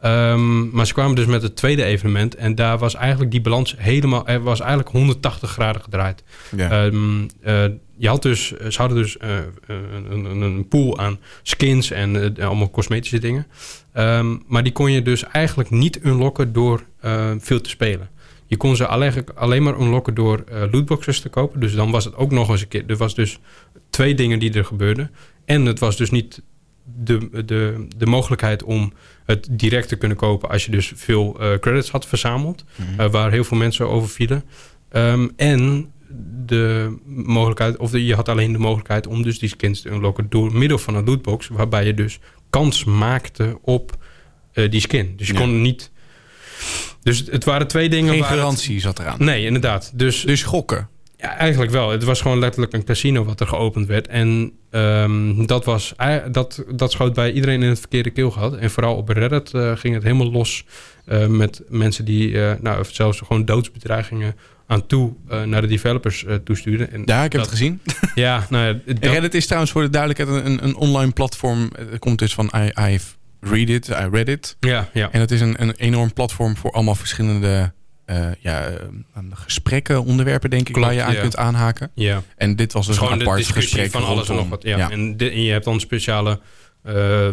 Ehm, 0.00 0.70
maar 0.70 0.86
ze 0.86 0.92
kwamen 0.92 1.16
dus 1.16 1.26
met 1.26 1.42
het 1.42 1.56
tweede 1.56 1.84
evenement 1.84 2.34
en 2.34 2.54
daar 2.54 2.78
was 2.78 2.94
eigenlijk 2.94 3.30
die 3.30 3.40
balans 3.40 3.74
helemaal, 3.78 4.26
er 4.26 4.42
was 4.42 4.60
eigenlijk 4.60 4.90
180 4.90 5.50
graden 5.50 5.82
gedraaid. 5.82 6.24
Ja. 6.56 6.70
Ehm, 6.70 7.28
eh, 7.40 7.64
je 7.96 8.08
had 8.08 8.22
dus, 8.22 8.46
ze 8.68 8.78
hadden 8.78 8.98
dus 8.98 9.16
eh, 9.16 9.36
een, 9.66 10.24
een, 10.24 10.40
een 10.40 10.68
pool 10.68 10.98
aan 10.98 11.18
skins 11.42 11.90
en 11.90 12.36
allemaal 12.40 12.70
cosmetische 12.70 13.18
dingen. 13.18 13.46
Ehm, 13.92 14.36
maar 14.46 14.62
die 14.62 14.72
kon 14.72 14.92
je 14.92 15.02
dus 15.02 15.24
eigenlijk 15.24 15.70
niet 15.70 16.00
unlocken 16.04 16.52
door 16.52 16.84
veel 17.38 17.60
te 17.60 17.68
spelen. 17.68 18.10
Je 18.50 18.56
kon 18.56 18.76
ze 18.76 18.86
alleen, 18.86 19.12
alleen 19.34 19.62
maar 19.62 19.80
unlocken 19.80 20.14
door 20.14 20.44
eh, 20.48 20.62
lootboxes 20.70 21.20
te 21.20 21.28
kopen. 21.28 21.60
Dus 21.60 21.74
dan 21.74 21.90
was 21.90 22.04
het 22.04 22.16
ook 22.16 22.30
nog 22.30 22.48
eens 22.48 22.60
een 22.60 22.68
keer. 22.68 22.84
Er 22.86 22.96
was 22.96 23.14
dus 23.14 23.38
twee 23.90 24.14
dingen 24.14 24.38
die 24.38 24.52
er 24.52 24.64
gebeurden. 24.64 25.10
En 25.44 25.66
het 25.66 25.78
was 25.78 25.96
dus 25.96 26.10
niet 26.10 26.42
de, 26.84 27.44
de, 27.44 27.86
de 27.96 28.06
mogelijkheid 28.06 28.62
om 28.62 28.92
het 29.24 29.48
direct 29.50 29.88
te 29.88 29.96
kunnen 29.96 30.16
kopen 30.16 30.48
als 30.48 30.64
je 30.64 30.70
dus 30.70 30.92
veel 30.94 31.40
eh, 31.40 31.58
credits 31.58 31.90
had 31.90 32.06
verzameld. 32.06 32.64
eh, 32.96 33.10
waar 33.10 33.30
heel 33.30 33.44
veel 33.44 33.56
mensen 33.56 33.88
over 33.88 34.08
vielen. 34.08 34.44
Ehm, 34.88 35.28
en 35.36 35.92
de 36.46 36.96
mogelijkheid, 37.06 37.76
of 37.76 37.90
de, 37.90 38.04
je 38.06 38.14
had 38.14 38.28
alleen 38.28 38.52
de 38.52 38.58
mogelijkheid 38.58 39.06
om 39.06 39.22
dus 39.22 39.38
die 39.38 39.48
skins 39.48 39.80
te 39.80 39.90
unlocken 39.90 40.26
door 40.28 40.52
middel 40.56 40.78
van 40.78 40.94
een 40.94 41.04
lootbox, 41.04 41.48
waarbij 41.48 41.84
je 41.86 41.94
dus 41.94 42.18
kans 42.50 42.84
maakte 42.84 43.58
op 43.62 43.96
die 44.52 44.80
skin. 44.80 45.14
Dus 45.16 45.26
je 45.26 45.32
Ja. 45.32 45.38
kon 45.40 45.62
niet. 45.62 45.90
Dus 47.02 47.24
het 47.30 47.44
waren 47.44 47.66
twee 47.66 47.88
dingen. 47.88 48.10
Geen 48.12 48.18
het- 48.22 48.28
garantie 48.28 48.80
zat 48.80 48.98
eraan. 48.98 49.16
Nee, 49.18 49.44
inderdaad. 49.44 49.90
Dus 49.94 50.22
Dus 50.22 50.42
gokken. 50.42 50.88
ja, 51.16 51.36
eigenlijk 51.36 51.72
wel. 51.72 51.90
Het 51.90 52.04
was 52.04 52.20
gewoon 52.20 52.38
letterlijk 52.38 52.72
een 52.72 52.84
casino 52.84 53.24
wat 53.24 53.40
er 53.40 53.46
geopend 53.46 53.86
werd. 53.86 54.08
En 54.08 54.52
ehm, 54.70 55.46
dat, 55.46 55.64
was, 55.64 55.94
dat, 56.32 56.64
dat 56.74 56.92
schoot 56.92 57.14
bij 57.14 57.32
iedereen 57.32 57.62
in 57.62 57.68
het 57.68 57.78
verkeerde 57.78 58.10
keelgat. 58.10 58.56
En 58.56 58.70
vooral 58.70 58.96
op 58.96 59.08
Reddit 59.08 59.54
eh, 59.54 59.76
ging 59.76 59.94
het 59.94 60.02
helemaal 60.02 60.30
los 60.30 60.64
eh, 61.04 61.26
met 61.26 61.62
mensen 61.68 62.04
die 62.04 62.42
eh, 62.44 62.52
nou, 62.60 62.84
zelfs 62.90 63.18
gewoon 63.18 63.44
doodsbedreigingen 63.44 64.36
aan 64.66 64.86
toe 64.86 65.12
naar 65.44 65.60
de 65.60 65.66
developers 65.66 66.24
toestuurden. 66.44 66.92
En 66.92 67.02
Ja, 67.04 67.24
ik 67.24 67.32
heb 67.32 67.40
dat- 67.40 67.50
het 67.50 67.58
gezien. 67.58 67.80
Ja, 68.14 68.46
nou 68.50 68.64
ja, 68.66 68.70
En 68.86 68.96
dat- 69.00 69.10
Reddit 69.12 69.34
is 69.34 69.44
trouwens 69.44 69.72
voor 69.72 69.82
de 69.82 69.90
duidelijkheid 69.90 70.44
een, 70.44 70.64
een 70.64 70.74
online 70.76 71.12
platform. 71.12 71.70
Het 71.90 71.98
komt 71.98 72.18
dus 72.18 72.34
van 72.34 72.50
I, 72.56 72.92
I've 72.92 73.06
read 73.40 73.68
it, 73.68 73.88
I 73.88 74.08
read 74.10 74.28
it. 74.28 74.56
ja, 74.60 74.88
ja. 74.92 75.12
En 75.12 75.20
het 75.20 75.30
is 75.30 75.40
een, 75.40 75.62
een 75.62 75.74
enorm 75.76 76.12
platform 76.12 76.56
voor 76.56 76.72
allemaal 76.72 76.94
verschillende 76.94 77.72
eh, 78.04 78.28
ja, 78.38 78.66
eh, 78.66 79.22
gesprekken, 79.32 80.04
onderwerpen 80.04 80.50
denk 80.50 80.68
ik, 80.68 80.72
Klopt, 80.72 80.86
waar 80.88 80.96
je 80.96 81.02
aan 81.02 81.12
ja. 81.12 81.20
kunt 81.20 81.36
aanhaken. 81.36 81.90
ja. 81.94 82.22
En 82.36 82.56
dit 82.56 82.72
was 82.72 82.86
dus 82.86 82.98
gewoon 82.98 83.12
een 83.12 83.20
apart 83.20 83.46
gesprek 83.46 83.90
van 83.90 84.04
alles 84.04 84.28
en 84.28 84.34
nog 84.34 84.48
wat. 84.48 84.62
Ja. 84.62 84.90
En, 84.90 85.14
je 85.18 85.50
hebt 85.50 85.64
dan 85.64 85.80
speciale 85.80 86.40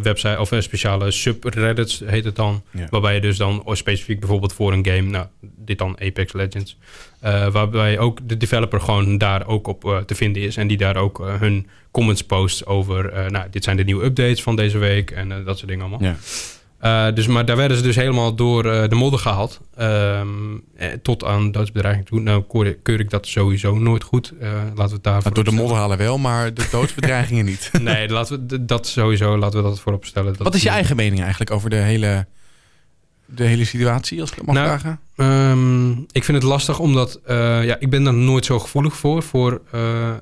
website 0.02 0.40
of 0.40 0.52
een 0.52 0.64
speciale 0.64 1.12
subreddits 1.12 2.04
heet 2.06 2.24
het 2.24 2.36
dan. 2.36 2.64
Ja. 2.72 2.88
Waarbij 2.90 3.14
je 3.14 3.22
dus 3.22 3.38
dan 3.38 3.64
specifiek 3.72 4.20
bijvoorbeeld 4.20 4.54
voor 4.54 4.74
een 4.74 4.86
game, 4.86 5.02
nou 5.02 5.26
dit 5.42 5.78
dan 5.78 6.00
Apex 6.02 6.34
Legends, 6.34 6.78
eh, 7.20 7.48
waarbij 7.48 8.00
ook 8.00 8.20
de 8.24 8.38
developer 8.38 8.82
gewoon 8.82 9.18
daar 9.18 9.48
ook 9.48 9.68
op 9.68 9.86
eh, 9.86 9.98
te 9.98 10.16
vinden 10.16 10.42
is 10.42 10.58
en 10.58 10.68
die 10.68 10.78
daar 10.78 10.96
ook 10.96 11.20
eh, 11.20 11.40
hun 11.40 11.68
comments 11.98 12.24
post 12.24 12.66
over, 12.66 13.10
eh, 13.10 13.30
nou 13.30 13.50
dit 13.50 13.64
zijn 13.64 13.78
de 13.78 13.84
nieuwe 13.84 14.04
updates 14.04 14.44
van 14.44 14.56
deze 14.56 14.78
week 14.78 15.12
en 15.12 15.32
eh, 15.32 15.46
dat 15.46 15.58
soort 15.58 15.70
dingen 15.70 15.86
allemaal. 15.86 16.10
Ja. 16.10 16.16
Eh, 16.80 17.08
dus, 17.14 17.28
maar 17.28 17.46
daar 17.46 17.56
werden 17.56 17.78
ze 17.78 17.84
dus 17.84 17.96
helemaal 17.96 18.36
door 18.36 18.66
eh, 18.66 18.90
de 18.90 18.96
modder 18.96 19.20
gehaald. 19.20 19.62
Ehm, 19.76 20.28
eh, 20.76 20.88
tot 21.02 21.24
aan 21.24 21.52
doodsbedreiging 21.52 22.06
toe. 22.06 22.20
Nou 22.20 22.44
keur, 22.84 23.00
ik 23.00 23.10
dat 23.10 23.28
sowieso 23.28 23.78
nooit 23.78 24.04
goed. 24.04 24.34
Eh, 24.40 24.52
laten 24.52 24.88
we 24.88 24.94
het 24.94 25.04
daar 25.04 25.22
Nou, 25.22 25.34
door 25.34 25.44
de 25.44 25.52
modder 25.52 25.78
halen 25.78 25.98
wel, 25.98 26.18
maar 26.18 26.54
de 26.54 26.68
doodsbedreigingen 26.72 27.46
niet. 27.46 27.70
Nee, 27.82 28.10
laten 28.10 28.48
we 28.48 28.66
dat 28.66 28.88
sowieso. 28.88 29.38
Laten 29.38 29.64
we 29.64 29.70
dat 29.70 29.80
voorop 29.80 30.06
stellen. 30.06 30.34
Dat 30.34 30.42
Wat 30.42 30.56
is 30.56 30.64
je 30.64 30.70
eigen 30.70 30.96
mening 30.96 31.22
eigenlijk 31.22 31.52
over 31.52 31.70
de 31.70 31.76
hele, 31.76 32.26
de 33.26 33.44
hele 33.44 33.66
situatie, 33.66 34.22
als 34.22 34.30
ik 34.32 34.36
het 34.36 34.46
mag 34.46 34.56
Nou, 34.56 34.68
vragen? 34.68 35.00
Ehm, 35.16 35.92
ik 35.92 36.24
vind 36.24 36.38
het 36.38 36.44
lastig 36.44 36.80
omdat 36.80 37.20
ja, 37.28 37.80
ik 37.80 37.90
ben 37.90 38.04
daar 38.04 38.14
nooit 38.14 38.46
zo 38.46 38.60
gevoelig 38.60 38.96
voor. 38.96 39.24
voor 39.24 39.62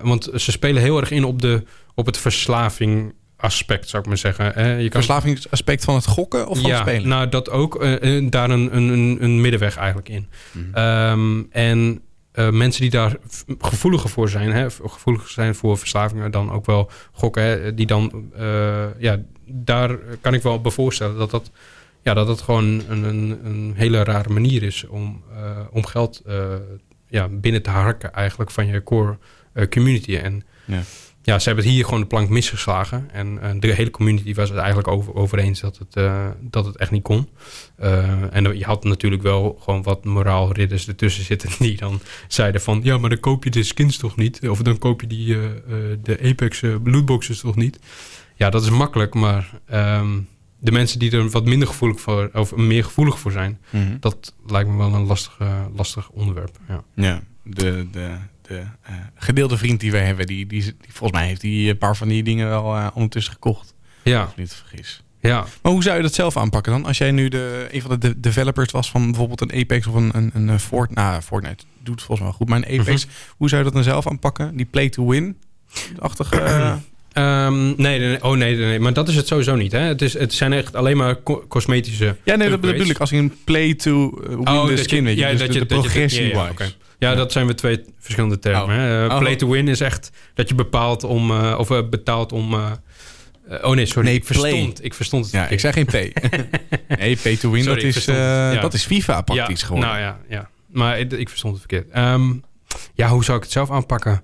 want 0.01 0.29
ze 0.35 0.51
spelen 0.51 0.81
heel 0.81 0.99
erg 0.99 1.11
in 1.11 1.23
op, 1.23 1.41
de, 1.41 1.63
op 1.93 2.05
het 2.05 2.17
verslaving 2.17 3.13
aspect, 3.37 3.89
zou 3.89 4.01
ik 4.03 4.07
maar 4.07 4.17
zeggen. 4.17 4.51
Hè, 4.53 4.73
je 4.73 4.89
kan 4.89 5.03
Verslavingsaspect 5.03 5.83
van 5.83 5.95
het 5.95 6.05
gokken 6.05 6.47
of 6.47 6.59
van 6.59 6.69
ja, 6.69 6.77
het 6.77 6.87
spelen? 6.87 7.07
nou 7.07 7.29
dat 7.29 7.49
ook. 7.49 7.83
eh, 7.83 8.17
eh, 8.17 8.29
daar 8.29 8.49
een, 8.49 8.75
een, 8.75 8.87
een, 8.87 9.17
een 9.23 9.41
middenweg 9.41 9.77
eigenlijk 9.77 10.09
in. 10.09 10.27
Mhm. 10.51 10.73
Ehm, 10.73 11.43
en 11.51 12.01
eh, 12.31 12.49
mensen 12.49 12.81
die 12.81 12.89
daar 12.89 13.15
gevoeliger 13.59 14.09
voor 14.09 14.29
zijn, 14.29 14.51
hè, 14.51 14.69
gevoeliger 14.69 15.29
zijn 15.29 15.55
voor 15.55 15.77
verslavingen 15.77 16.31
dan 16.31 16.51
ook 16.51 16.65
wel 16.65 16.89
gokken, 17.11 17.43
hè, 17.43 17.73
die 17.73 17.85
dan, 17.85 18.31
eh, 18.35 18.99
ja, 18.99 19.19
daar 19.45 19.97
kan 20.21 20.33
ik 20.33 20.41
wel 20.41 20.61
bij 20.61 20.71
voorstellen 20.71 21.17
dat 21.17 21.31
dat, 21.31 21.51
ja, 22.01 22.13
dat 22.13 22.27
dat 22.27 22.41
gewoon 22.41 22.63
een, 22.89 23.03
een, 23.03 23.39
een 23.43 23.73
hele 23.75 24.03
rare 24.03 24.29
manier 24.29 24.63
is 24.63 24.87
om, 24.87 25.23
eh, 25.35 25.59
om 25.71 25.85
geld 25.85 26.21
eh, 26.25 26.53
ja, 27.07 27.27
binnen 27.27 27.61
te 27.61 27.69
harken 27.69 28.13
eigenlijk 28.13 28.51
van 28.51 28.67
je 28.67 28.83
core 28.83 29.17
community. 29.69 30.15
En 30.15 30.43
Ja. 30.65 30.81
Ja, 31.25 31.39
ze 31.39 31.45
hebben 31.47 31.65
het 31.65 31.73
hier 31.73 31.83
gewoon 31.83 31.99
de 31.99 32.05
plank 32.05 32.29
misgeslagen. 32.29 33.09
En 33.11 33.41
eh, 33.41 33.51
de 33.59 33.73
hele 33.73 33.89
community 33.89 34.33
was 34.33 34.49
het 34.49 34.57
eigenlijk 34.57 34.87
over, 34.87 35.15
over 35.15 35.37
eens 35.37 35.59
dat 35.59 35.77
het, 35.77 35.95
eh, 35.95 36.27
dat 36.41 36.65
het 36.65 36.77
echt 36.77 36.91
niet 36.91 37.03
kon. 37.03 37.29
Eh, 37.75 38.35
en 38.35 38.57
je 38.57 38.63
had 38.63 38.83
natuurlijk 38.83 39.21
wel 39.21 39.57
gewoon 39.61 39.83
wat 39.83 40.05
moraalridders 40.05 40.87
ertussen 40.87 41.23
zitten 41.23 41.49
die 41.59 41.77
dan 41.77 41.99
zeiden 42.27 42.61
van... 42.61 42.79
ja, 42.83 42.97
maar 42.97 43.09
dan 43.09 43.19
koop 43.19 43.43
je 43.43 43.49
de 43.49 43.63
skins 43.63 43.97
toch 43.97 44.15
niet? 44.15 44.49
Of 44.49 44.61
dan 44.61 44.77
koop 44.77 45.01
je 45.01 45.07
die, 45.07 45.37
de 46.01 46.19
Apex 46.23 46.61
lootboxes 46.83 47.39
toch 47.39 47.55
niet? 47.55 47.79
Ja, 48.35 48.49
dat 48.49 48.63
is 48.63 48.69
makkelijk, 48.69 49.13
maar 49.13 49.59
ehm, 49.65 50.17
de 50.65 50.71
mensen 50.71 50.99
die 50.99 51.11
er 51.11 51.29
wat 51.29 51.45
minder 51.45 51.67
gevoelig 51.67 51.99
voor... 52.01 52.29
of 52.33 52.55
meer 52.55 52.83
gevoelig 52.83 53.19
voor 53.19 53.31
zijn... 53.31 53.59
Mhm. 53.69 53.97
dat 53.99 54.33
lijkt 54.47 54.69
me 54.69 54.77
wel 54.77 54.93
een 54.93 55.05
lastig, 55.05 55.37
lastig 55.75 56.09
onderwerp. 56.09 56.57
Ja. 56.67 56.83
Ja, 56.95 57.21
de, 57.43 57.87
de, 57.91 58.15
de 58.41 58.63
eh, 58.81 58.95
gedeelde 59.15 59.57
vriend 59.57 59.79
die 59.79 59.91
wij 59.91 60.05
hebben, 60.05 60.25
die, 60.27 60.45
die, 60.47 60.61
die- 60.63 60.75
volgens 60.87 61.19
mij 61.19 61.27
heeft 61.27 61.41
hij 61.41 61.69
een 61.69 61.77
paar 61.77 61.95
van 61.95 62.07
die 62.07 62.23
dingen 62.23 62.47
wel 62.47 62.75
eh, 62.75 62.87
ondertussen 62.93 63.33
gekocht. 63.33 63.73
Ja, 64.03 64.21
Als 64.21 64.31
ik 64.31 64.37
niet 64.37 64.53
vergis. 64.53 65.03
ja. 65.19 65.45
Maar 65.61 65.71
hoe 65.71 65.83
zou 65.83 65.95
je 65.97 66.01
dat 66.01 66.13
zelf 66.13 66.37
aanpakken 66.37 66.71
dan? 66.71 66.85
Als 66.85 66.97
jij 66.97 67.11
nu 67.11 67.27
de, 67.29 67.67
een 67.71 67.81
van 67.81 67.89
de 67.91 67.97
de 67.97 68.19
developers 68.19 68.71
was 68.71 68.89
van 68.91 69.05
bijvoorbeeld 69.05 69.41
een 69.41 69.53
Apex 69.61 69.87
of 69.87 69.93
een, 69.95 70.09
een, 70.13 70.31
een 70.33 70.49
eh, 70.49 70.57
Fortnite. 70.57 71.01
Nou, 71.01 71.21
Fortnite 71.21 71.63
doet 71.83 72.01
volgens 72.01 72.19
mij 72.19 72.27
wel 72.27 72.37
goed. 72.37 72.49
Maar 72.49 72.57
een 72.57 72.79
Apex, 72.79 73.07
hoe 73.37 73.49
zou 73.49 73.59
je 73.63 73.65
dat 73.67 73.75
dan 73.75 73.83
zelf 73.91 74.07
aanpakken? 74.07 74.55
Die 74.57 74.65
play 74.65 74.89
to 74.89 75.07
win? 75.07 75.37
Achtige. 75.99 76.35
Ehm, 77.15 77.65
nee, 77.81 77.99
nee, 77.99 78.23
oh 78.23 78.35
nee, 78.37 78.55
nee, 78.57 78.79
maar 78.79 78.93
dat 78.93 79.07
is 79.07 79.15
het 79.15 79.27
sowieso 79.27 79.55
niet. 79.55 79.71
Hè? 79.71 79.79
Het, 79.79 80.01
is, 80.01 80.13
het 80.13 80.33
zijn 80.33 80.53
echt 80.53 80.75
alleen 80.75 80.97
maar 80.97 81.23
co- 81.23 81.45
cosmetische. 81.47 82.15
ja, 82.23 82.35
nee, 82.35 82.49
dat 82.49 82.61
bedoel 82.61 82.85
ik. 82.87 82.97
Als 82.99 83.09
je 83.09 83.15
een 83.17 83.33
play 83.43 83.73
to 83.73 84.09
eh, 84.23 84.29
win 84.29 84.47
Oh, 84.47 84.65
de 84.67 84.73
dat 84.75 84.83
skin, 84.83 84.97
je- 84.97 85.03
weet 85.03 85.15
je. 85.15 85.21
ja, 85.21 85.29
dus 85.29 85.39
dat 85.39 85.47
de, 85.47 85.53
je- 85.53 85.59
de 85.59 85.65
dat 85.65 85.77
je- 85.77 85.83
progressie 85.83 86.21
ja, 86.21 86.27
ja, 86.27 86.39
wise. 86.39 86.51
oké. 86.51 86.63
Ja, 86.99 87.09
Ja. 87.09 87.15
dat 87.15 87.31
zijn 87.31 87.45
weer 87.45 87.55
twee 87.55 87.83
verschillende 87.99 88.39
termen. 88.39 88.61
Oh. 88.63 88.69
hè. 88.69 89.05
Eh, 89.05 89.11
Oh. 89.13 89.19
Play 89.19 89.35
to 89.35 89.49
win 89.49 89.67
is 89.67 89.79
echt 89.81 90.11
dat 90.33 90.49
je 90.49 90.55
bepaalt 90.55 91.03
om, 91.03 91.31
eh, 91.31 91.55
of 91.57 91.71
eh, 91.71 91.79
betaalt 91.89 92.31
om. 92.31 92.53
oh 92.53 93.71
nee, 93.75 93.85
sorry. 93.85 94.07
Nee, 94.07 94.15
ik 94.15 94.25
verstond. 94.25 94.83
Ik 94.83 94.93
verstond 94.93 95.25
het. 95.25 95.33
Ja, 95.33 95.47
ik 95.47 95.59
zei 95.59 95.73
geen 95.73 95.85
P. 95.85 95.91
nee, 96.99 97.17
pay 97.23 97.35
to 97.37 97.49
win, 97.51 97.63
Sorry, 97.63 97.81
dat, 97.83 97.95
is, 97.95 98.05
dat 98.61 98.73
is 98.73 98.85
FIFA 98.85 99.21
praktisch 99.21 99.59
ja, 99.61 99.65
geworden. 99.67 99.89
Nou 99.89 100.01
ja, 100.01 100.19
ja. 100.29 100.49
Maar 100.71 100.99
ik, 100.99 101.11
ik 101.11 101.29
verstond 101.29 101.53
het 101.57 101.65
verkeerd. 101.69 101.91
Ehm, 101.93 102.33
ja, 102.93 103.07
hoe 103.09 103.23
zou 103.23 103.37
ik 103.37 103.43
het 103.43 103.51
zelf 103.51 103.71
aanpakken? 103.71 104.21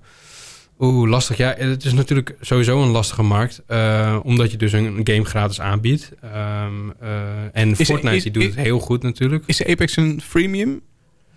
Oeh, 0.82 1.08
lastig. 1.10 1.36
Ja, 1.36 1.54
het 1.58 1.84
is 1.84 1.92
natuurlijk 1.92 2.36
sowieso 2.40 2.82
een 2.82 2.88
lastige 2.88 3.22
markt. 3.22 3.62
eh, 3.66 4.18
omdat 4.22 4.50
je 4.50 4.56
dus 4.56 4.72
een 4.72 5.00
game 5.04 5.24
gratis 5.24 5.60
aanbiedt. 5.60 6.12
Ehm, 6.20 6.72
eh, 7.00 7.10
en 7.52 7.70
Is- 7.76 7.86
Fortnite 7.88 8.16
is- 8.16 8.22
die 8.22 8.32
doet 8.32 8.42
is- 8.42 8.48
het 8.48 8.58
heel 8.58 8.78
goed 8.78 9.02
natuurlijk. 9.02 9.44
Is 9.46 9.64
Apex 9.64 9.96
een 9.96 10.20
freemium 10.20 10.80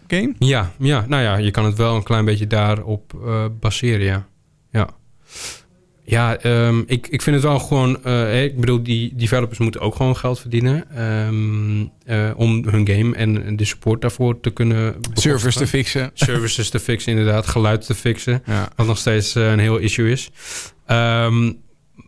game? 0.08 0.34
Ja, 0.40 0.72
ja, 0.80 1.06
nou 1.08 1.24
ja, 1.24 1.36
je 1.38 1.52
kan 1.52 1.66
het 1.66 1.78
wel 1.78 1.96
een 1.96 2.04
klein 2.04 2.26
beetje 2.26 2.48
daarop 2.48 3.14
eh 3.26 3.46
baseren, 3.60 4.06
ja. 4.06 4.28
Ja, 4.72 4.90
ja 6.06 6.38
ehm, 6.38 6.80
ik, 6.86 7.08
ik 7.08 7.22
vind 7.22 7.36
het 7.36 7.46
wel 7.46 7.60
gewoon... 7.60 8.04
eh, 8.04 8.44
ik 8.44 8.60
bedoel, 8.60 8.84
die 8.84 9.16
developers 9.16 9.60
moeten 9.60 9.82
ook 9.82 9.96
gewoon 9.96 10.16
geld 10.18 10.40
verdienen... 10.40 10.86
ehm, 10.96 11.86
eh, 12.06 12.32
om 12.36 12.68
hun 12.68 12.88
game 12.88 13.16
en 13.16 13.56
de 13.56 13.66
support 13.66 14.02
daarvoor 14.02 14.40
te 14.40 14.50
kunnen... 14.50 14.96
Servers 15.14 15.56
te 15.56 15.68
fixen. 15.68 16.12
Services 16.14 16.70
te 16.70 16.80
fixen, 16.80 17.12
inderdaad. 17.12 17.48
Geluid 17.48 17.86
te 17.86 17.96
fixen. 17.96 18.44
Ja. 18.46 18.70
Wat 18.76 18.88
nog 18.88 18.98
steeds 18.98 19.36
eh, 19.36 19.52
een 19.52 19.60
heel 19.60 19.78
issue 19.78 20.12
is. 20.12 20.30
Ehm, 20.86 21.52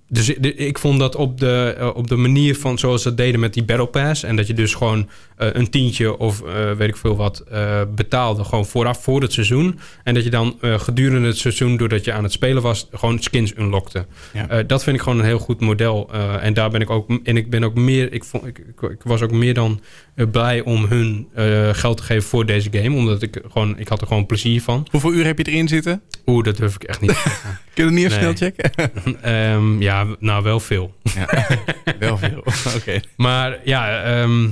dus 0.10 0.30
ik- 0.30 0.78
vond 0.78 1.00
dat 1.00 1.16
op 1.16 1.40
de, 1.40 1.76
eh, 1.78 1.90
op 1.96 2.08
de 2.08 2.16
manier 2.16 2.56
van 2.56 2.78
zoals 2.78 3.02
ze 3.02 3.08
dat 3.08 3.18
deden 3.18 3.40
met 3.40 3.54
die 3.54 3.64
Battle 3.64 3.86
Pass. 3.88 4.24
En 4.24 4.36
dat 4.36 4.48
je 4.48 4.54
dus 4.54 4.74
gewoon 4.74 5.10
eh, 5.38 5.48
een 5.52 5.70
tientje 5.70 6.18
of 6.18 6.42
eh, 6.42 6.72
weet 6.72 6.88
ik 6.88 6.98
veel 6.98 7.16
wat 7.16 7.44
betaalde. 7.96 8.44
Gewoon 8.44 8.66
vooraf 8.66 9.04
voor 9.04 9.22
het 9.22 9.34
seizoen. 9.34 9.80
En 10.04 10.14
dat 10.14 10.24
je 10.24 10.30
dan 10.30 10.58
gedurende 10.62 11.28
het 11.28 11.38
seizoen, 11.38 11.78
doordat 11.78 12.06
je 12.06 12.14
aan 12.14 12.24
het 12.24 12.32
spelen 12.32 12.62
was, 12.62 12.88
gewoon 12.92 13.20
skins 13.20 13.54
unlockte. 13.58 14.06
Ja. 14.34 14.64
Dat 14.64 14.84
vind 14.84 14.96
ik 14.96 15.02
gewoon 15.02 15.20
een 15.20 15.26
heel 15.26 15.40
goed 15.40 15.60
model. 15.60 16.10
En 16.42 16.54
daar 16.54 16.70
ben 16.70 16.82
ik 16.82 16.90
ook. 16.90 17.10
En 17.24 17.38
ik 17.38 17.50
ben 17.50 17.64
ook 17.64 17.76
meer. 17.76 18.14
Ik, 18.14 18.24
vond, 18.24 18.46
ik, 18.46 18.58
ik 18.82 19.02
was 19.04 19.22
ook 19.22 19.32
meer 19.32 19.54
dan 19.54 19.82
blij 20.32 20.62
om 20.62 20.86
hun 20.86 21.28
eh, 21.34 21.70
geld 21.74 21.98
te 21.98 22.04
geven 22.04 22.30
voor 22.30 22.46
deze 22.46 22.70
game. 22.72 22.96
Omdat 22.98 23.22
ik 23.22 23.42
gewoon. 23.52 23.80
Ik 23.80 23.88
had 23.88 24.02
er 24.02 24.08
gewoon 24.08 24.26
plezier 24.26 24.62
van. 24.62 24.88
Hoeveel 24.92 25.14
uur 25.14 25.26
heb 25.26 25.38
je 25.38 25.44
erin 25.44 25.68
zitten? 25.68 26.02
Oeh, 26.26 26.44
dat 26.44 26.58
durf 26.58 26.76
ik 26.76 26.84
echt 26.84 27.02
niet. 27.02 27.12
Kun 27.74 27.84
je 27.84 27.84
dat 27.84 27.92
niet 27.92 28.06
even 28.06 28.22
Nee. 28.24 28.36
snel 28.36 28.50
checken? 28.52 28.72
Ehm, 29.22 29.82
ja, 29.82 30.06
nou 30.20 30.44
wel 30.44 30.60
veel. 30.60 30.94
Ja. 31.16 31.48
Wel 32.00 32.18
veel. 32.18 32.44
Oké. 32.78 33.00
Maar 33.16 33.58
ja, 33.64 34.04
ehm, 34.04 34.48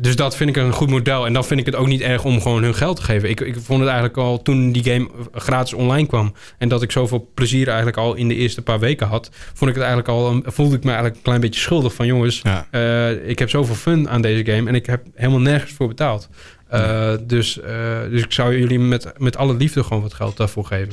dus 0.00 0.16
dat 0.16 0.36
vind 0.36 0.50
ik 0.50 0.56
een 0.56 0.72
goed 0.72 0.90
model. 0.90 1.26
En 1.26 1.32
dan 1.32 1.44
vind 1.44 1.60
ik 1.60 1.66
het 1.66 1.74
ook 1.74 1.86
niet 1.86 2.00
erg 2.00 2.24
om 2.24 2.40
gewoon 2.40 2.62
hun 2.62 2.74
geld 2.74 2.96
te 2.96 3.02
geven. 3.02 3.28
Ik, 3.30 3.40
ik 3.40 3.54
vond 3.54 3.78
het 3.80 3.88
eigenlijk 3.88 4.18
al 4.18 4.42
toen 4.42 4.72
die 4.72 4.84
game 4.84 5.08
gratis 5.32 5.72
online 5.72 6.06
kwam. 6.06 6.32
En 6.58 6.68
dat 6.68 6.82
ik 6.82 6.90
zoveel 6.90 7.30
plezier 7.34 7.66
eigenlijk 7.66 7.96
al 7.96 8.14
in 8.14 8.28
de 8.28 8.34
eerste 8.34 8.62
paar 8.62 8.78
weken 8.78 9.06
had. 9.06 9.30
Vond 9.32 9.70
ik 9.70 9.76
het 9.76 9.84
eigenlijk 9.86 10.08
al, 10.08 10.42
voelde 10.44 10.76
ik 10.76 10.80
me 10.82 10.86
eigenlijk 10.86 11.16
een 11.16 11.22
klein 11.22 11.40
beetje 11.40 11.60
schuldig 11.60 11.94
van 11.94 12.06
jongens. 12.06 12.40
Ja. 12.42 12.66
eh, 12.70 13.28
ik 13.28 13.38
heb 13.38 13.50
zoveel 13.50 13.74
fun 13.74 14.08
aan 14.08 14.22
deze 14.22 14.44
game 14.52 14.68
en 14.68 14.74
ik 14.74 14.86
heb 14.86 15.02
helemaal 15.14 15.40
nergens 15.40 15.72
voor 15.72 15.88
betaald. 15.88 16.28
Eh, 16.68 17.12
dus, 17.22 17.60
eh, 17.60 17.72
dus 18.10 18.22
ik 18.22 18.32
zou 18.32 18.58
jullie 18.58 18.78
met, 18.78 19.12
met 19.16 19.36
alle 19.36 19.54
liefde 19.54 19.82
gewoon 19.84 20.02
wat 20.02 20.14
geld 20.14 20.36
daarvoor 20.36 20.64
geven. 20.64 20.92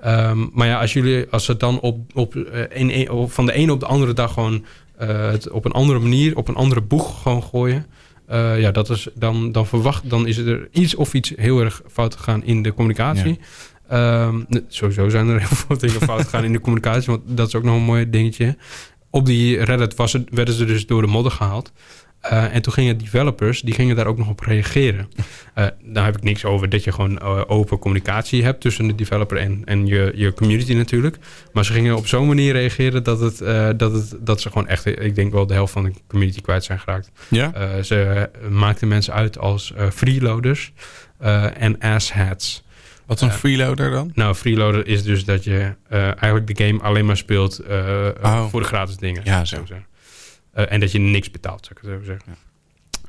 Ehm, 0.00 0.38
maar 0.52 0.66
ja, 0.66 0.80
als 0.80 0.92
jullie 0.92 1.26
als 1.30 1.44
ze 1.44 1.56
dan 1.56 1.80
op, 1.80 1.98
op, 2.14 2.34
in, 2.70 3.10
op- 3.10 3.32
van 3.32 3.46
de 3.46 3.52
ene 3.52 3.72
op 3.72 3.80
de 3.80 3.86
andere 3.86 4.12
dag 4.12 4.32
gewoon 4.32 4.64
het 4.96 5.50
op 5.50 5.64
een 5.64 5.72
andere 5.72 5.98
manier, 5.98 6.36
op 6.36 6.48
een 6.48 6.54
andere 6.54 6.80
boeg 6.80 7.22
gewoon 7.22 7.42
gooien. 7.42 7.86
Eh, 8.32 8.60
ja, 8.60 8.70
dat 8.70 8.90
is 8.90 9.08
dan, 9.14 9.52
dan 9.52 9.66
verwacht, 9.66 10.10
dan 10.10 10.26
is 10.26 10.36
er 10.36 10.68
iets 10.70 10.94
of 10.94 11.14
iets 11.14 11.32
heel 11.36 11.60
erg 11.60 11.82
fout 11.90 12.16
gegaan 12.16 12.44
in 12.44 12.62
de 12.62 12.74
communicatie. 12.74 13.38
Ehm, 13.88 14.42
sowieso 14.68 15.08
zijn 15.08 15.28
er 15.28 15.38
heel 15.38 15.56
veel 15.56 15.78
dingen 15.78 16.00
fout 16.00 16.22
gegaan 16.22 16.44
in 16.44 16.52
de 16.52 16.60
communicatie, 16.60 17.06
want 17.06 17.22
dat 17.24 17.48
is 17.48 17.54
ook 17.54 17.62
nog 17.62 17.74
een 17.74 17.82
mooi 17.82 18.10
dingetje. 18.10 18.56
Op 19.10 19.26
die 19.26 19.64
Reddit 19.64 19.94
was 19.94 20.12
het, 20.12 20.28
werden 20.30 20.54
ze 20.54 20.64
dus 20.64 20.86
door 20.86 21.02
de 21.02 21.08
modder 21.08 21.32
gehaald. 21.32 21.72
Eh, 22.22 22.54
en 22.54 22.62
toen 22.62 22.72
gingen 22.72 22.98
developers, 22.98 23.60
die 23.60 23.74
gingen 23.74 23.96
daar 23.96 24.06
ook 24.06 24.18
nog 24.18 24.28
op 24.28 24.40
reageren. 24.40 25.08
Eh 25.54 25.66
daar 25.82 26.04
heb 26.04 26.16
ik 26.16 26.22
niks 26.22 26.44
over 26.44 26.68
dat 26.68 26.84
je 26.84 26.92
gewoon 26.92 27.18
eh, 27.18 27.40
open 27.46 27.78
communicatie 27.78 28.44
hebt 28.44 28.60
tussen 28.60 28.86
de 28.86 28.94
developer 28.94 29.36
en, 29.36 29.62
en 29.64 29.86
je, 29.86 30.12
je 30.14 30.32
community 30.32 30.74
natuurlijk. 30.74 31.16
Maar 31.52 31.64
ze 31.64 31.72
gingen 31.72 31.96
op 31.96 32.06
zo'n 32.06 32.26
manier 32.26 32.52
reageren 32.52 33.04
dat, 33.04 33.20
het, 33.20 33.38
dat, 33.78 33.92
het, 33.92 34.14
dat 34.20 34.40
ze 34.40 34.48
gewoon 34.48 34.68
echt, 34.68 34.86
ik 34.86 35.14
denk 35.14 35.32
wel 35.32 35.46
de 35.46 35.54
helft 35.54 35.72
van 35.72 35.84
de 35.84 35.92
community 36.06 36.40
kwijt 36.40 36.64
zijn 36.64 36.78
geraakt. 36.78 37.10
Ja? 37.28 37.82
Ze 37.82 38.30
maakten 38.50 38.88
mensen 38.88 39.12
uit 39.14 39.38
als 39.38 39.72
freeloaders 39.92 40.72
en 41.54 41.78
asshats. 41.78 42.64
Wat 43.06 43.16
is 43.16 43.22
een 43.22 43.32
freeloader 43.32 43.90
dan? 43.90 44.10
Nou, 44.14 44.34
freeloader 44.34 44.86
is 44.86 45.02
dus 45.02 45.24
dat 45.24 45.44
je 45.44 45.74
eigenlijk 45.88 46.56
de 46.56 46.64
game 46.64 46.80
alleen 46.80 47.06
maar 47.06 47.16
speelt 47.16 47.60
Oh. 48.22 48.46
voor 48.46 48.60
de 48.60 48.66
gratis 48.66 48.96
dingen. 48.96 49.22
Ja, 49.24 49.44
zo. 49.44 49.56
zeggen. 49.56 49.86
Eh, 50.52 50.72
en 50.72 50.80
dat 50.80 50.92
je 50.92 50.98
niks 50.98 51.30
betaalt, 51.30 51.66
zou 51.66 51.78
ik 51.80 51.88
het 51.88 52.00
zo 52.00 52.12
zeggen. 52.12 52.50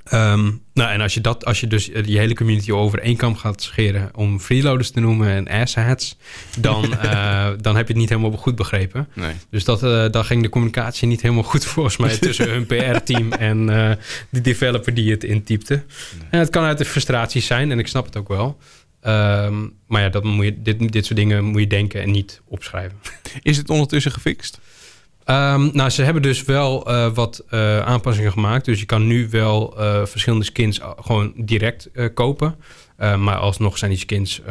Ehm, 0.03 0.51
nou, 0.73 0.91
en 0.91 1.01
als 1.01 1.13
je, 1.13 1.21
dat, 1.21 1.45
als 1.45 1.59
je 1.59 1.67
dus 1.67 1.91
eh, 1.91 2.03
die 2.03 2.17
hele 2.17 2.35
community 2.35 2.71
over 2.71 2.99
één 2.99 3.15
kam 3.15 3.35
gaat 3.35 3.61
scheren 3.61 4.09
om 4.15 4.39
freeloaders 4.39 4.91
te 4.91 4.99
noemen 4.99 5.27
en 5.27 5.61
asshats, 5.61 6.17
dan, 6.59 6.97
eh, 6.97 7.49
dan 7.61 7.75
heb 7.75 7.87
je 7.87 7.93
het 7.93 8.01
niet 8.01 8.09
helemaal 8.09 8.31
goed 8.31 8.55
begrepen. 8.55 9.07
Nee. 9.13 9.33
Dus 9.49 9.63
dat, 9.63 9.83
eh 9.83 10.05
dan 10.11 10.25
ging 10.25 10.41
de 10.41 10.49
communicatie 10.49 11.07
niet 11.07 11.21
helemaal 11.21 11.43
goed 11.43 11.65
volgens 11.65 11.97
mij 11.97 12.17
tussen 12.17 12.49
hun 12.49 12.65
PR-team 12.71 13.31
en 13.31 13.69
eh 13.69 13.91
de 14.29 14.41
developer 14.41 14.93
die 14.93 15.11
het 15.11 15.23
intypte. 15.23 15.83
En 16.29 16.39
het 16.39 16.49
kan 16.49 16.63
uit 16.63 16.77
de 16.77 16.85
frustraties 16.85 17.45
zijn 17.45 17.71
en 17.71 17.79
ik 17.79 17.87
snap 17.87 18.05
het 18.05 18.17
ook 18.17 18.27
wel. 18.27 18.57
Ehm, 19.01 19.67
maar 19.87 20.01
ja, 20.01 20.09
dat 20.09 20.23
moet 20.23 20.45
je, 20.45 20.61
dit, 20.61 20.91
dit 20.91 21.05
soort 21.05 21.19
dingen 21.19 21.43
moet 21.43 21.61
je 21.61 21.67
denken 21.67 22.01
en 22.01 22.11
niet 22.11 22.41
opschrijven. 22.47 22.97
Is 23.41 23.57
het 23.57 23.69
ondertussen 23.69 24.11
gefixt? 24.11 24.59
Ehm, 25.25 25.69
nou, 25.73 25.89
ze 25.89 26.03
hebben 26.03 26.21
dus 26.21 26.43
wel 26.43 26.87
eh, 26.87 27.13
wat 27.13 27.43
eh, 27.49 27.79
aanpassingen 27.79 28.31
gemaakt. 28.31 28.65
Dus 28.65 28.79
je 28.79 28.85
kan 28.85 29.07
nu 29.07 29.27
wel 29.29 29.79
eh, 29.79 30.05
verschillende 30.05 30.45
skins 30.45 30.79
gewoon 30.99 31.33
direct 31.35 31.89
kopen. 32.13 32.55
Maar 33.17 33.35
alsnog 33.35 33.77
zijn 33.77 33.91
die 33.91 33.99
skins 33.99 34.41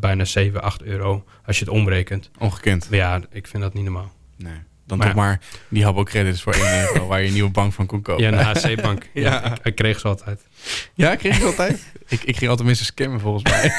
bijna 0.00 0.24
7, 0.24 0.62
8 0.62 0.82
euro 0.82 1.24
als 1.46 1.58
je 1.58 1.64
het 1.64 1.74
omrekent. 1.74 2.30
Ongekend. 2.38 2.86
Ja, 2.90 3.20
ik 3.32 3.46
vind 3.46 3.62
dat 3.62 3.74
niet 3.74 3.84
normaal. 3.84 4.12
Nee. 4.36 4.52
Dan 4.86 4.98
Maar 4.98 5.06
toch 5.06 5.16
maar 5.16 5.40
die 5.68 5.84
Habbo 5.84 6.02
credits 6.02 6.42
voor 6.42 6.52
1 6.52 6.80
euro 6.80 7.06
waar 7.06 7.20
je 7.20 7.26
een 7.26 7.32
nieuwe 7.32 7.50
bank 7.50 7.72
van 7.72 7.86
kon 7.86 8.02
kopen. 8.02 8.24
Ja, 8.24 8.32
een 8.32 8.72
HC-bank. 8.72 9.06
ja, 9.14 9.22
Ja. 9.22 9.44
ik, 9.44 9.58
ik 9.62 9.74
kreeg 9.74 10.00
ze 10.00 10.08
altijd. 10.08 10.40
Ja, 10.94 11.14
kreeg 11.16 11.38
je 11.38 11.44
altijd? 11.44 11.86
ik, 12.08 12.22
ik 12.22 12.36
ging 12.36 12.50
altijd 12.50 12.66
mensen 12.66 12.86
scammen 12.86 13.20
volgens 13.20 13.42
mij. 13.42 13.72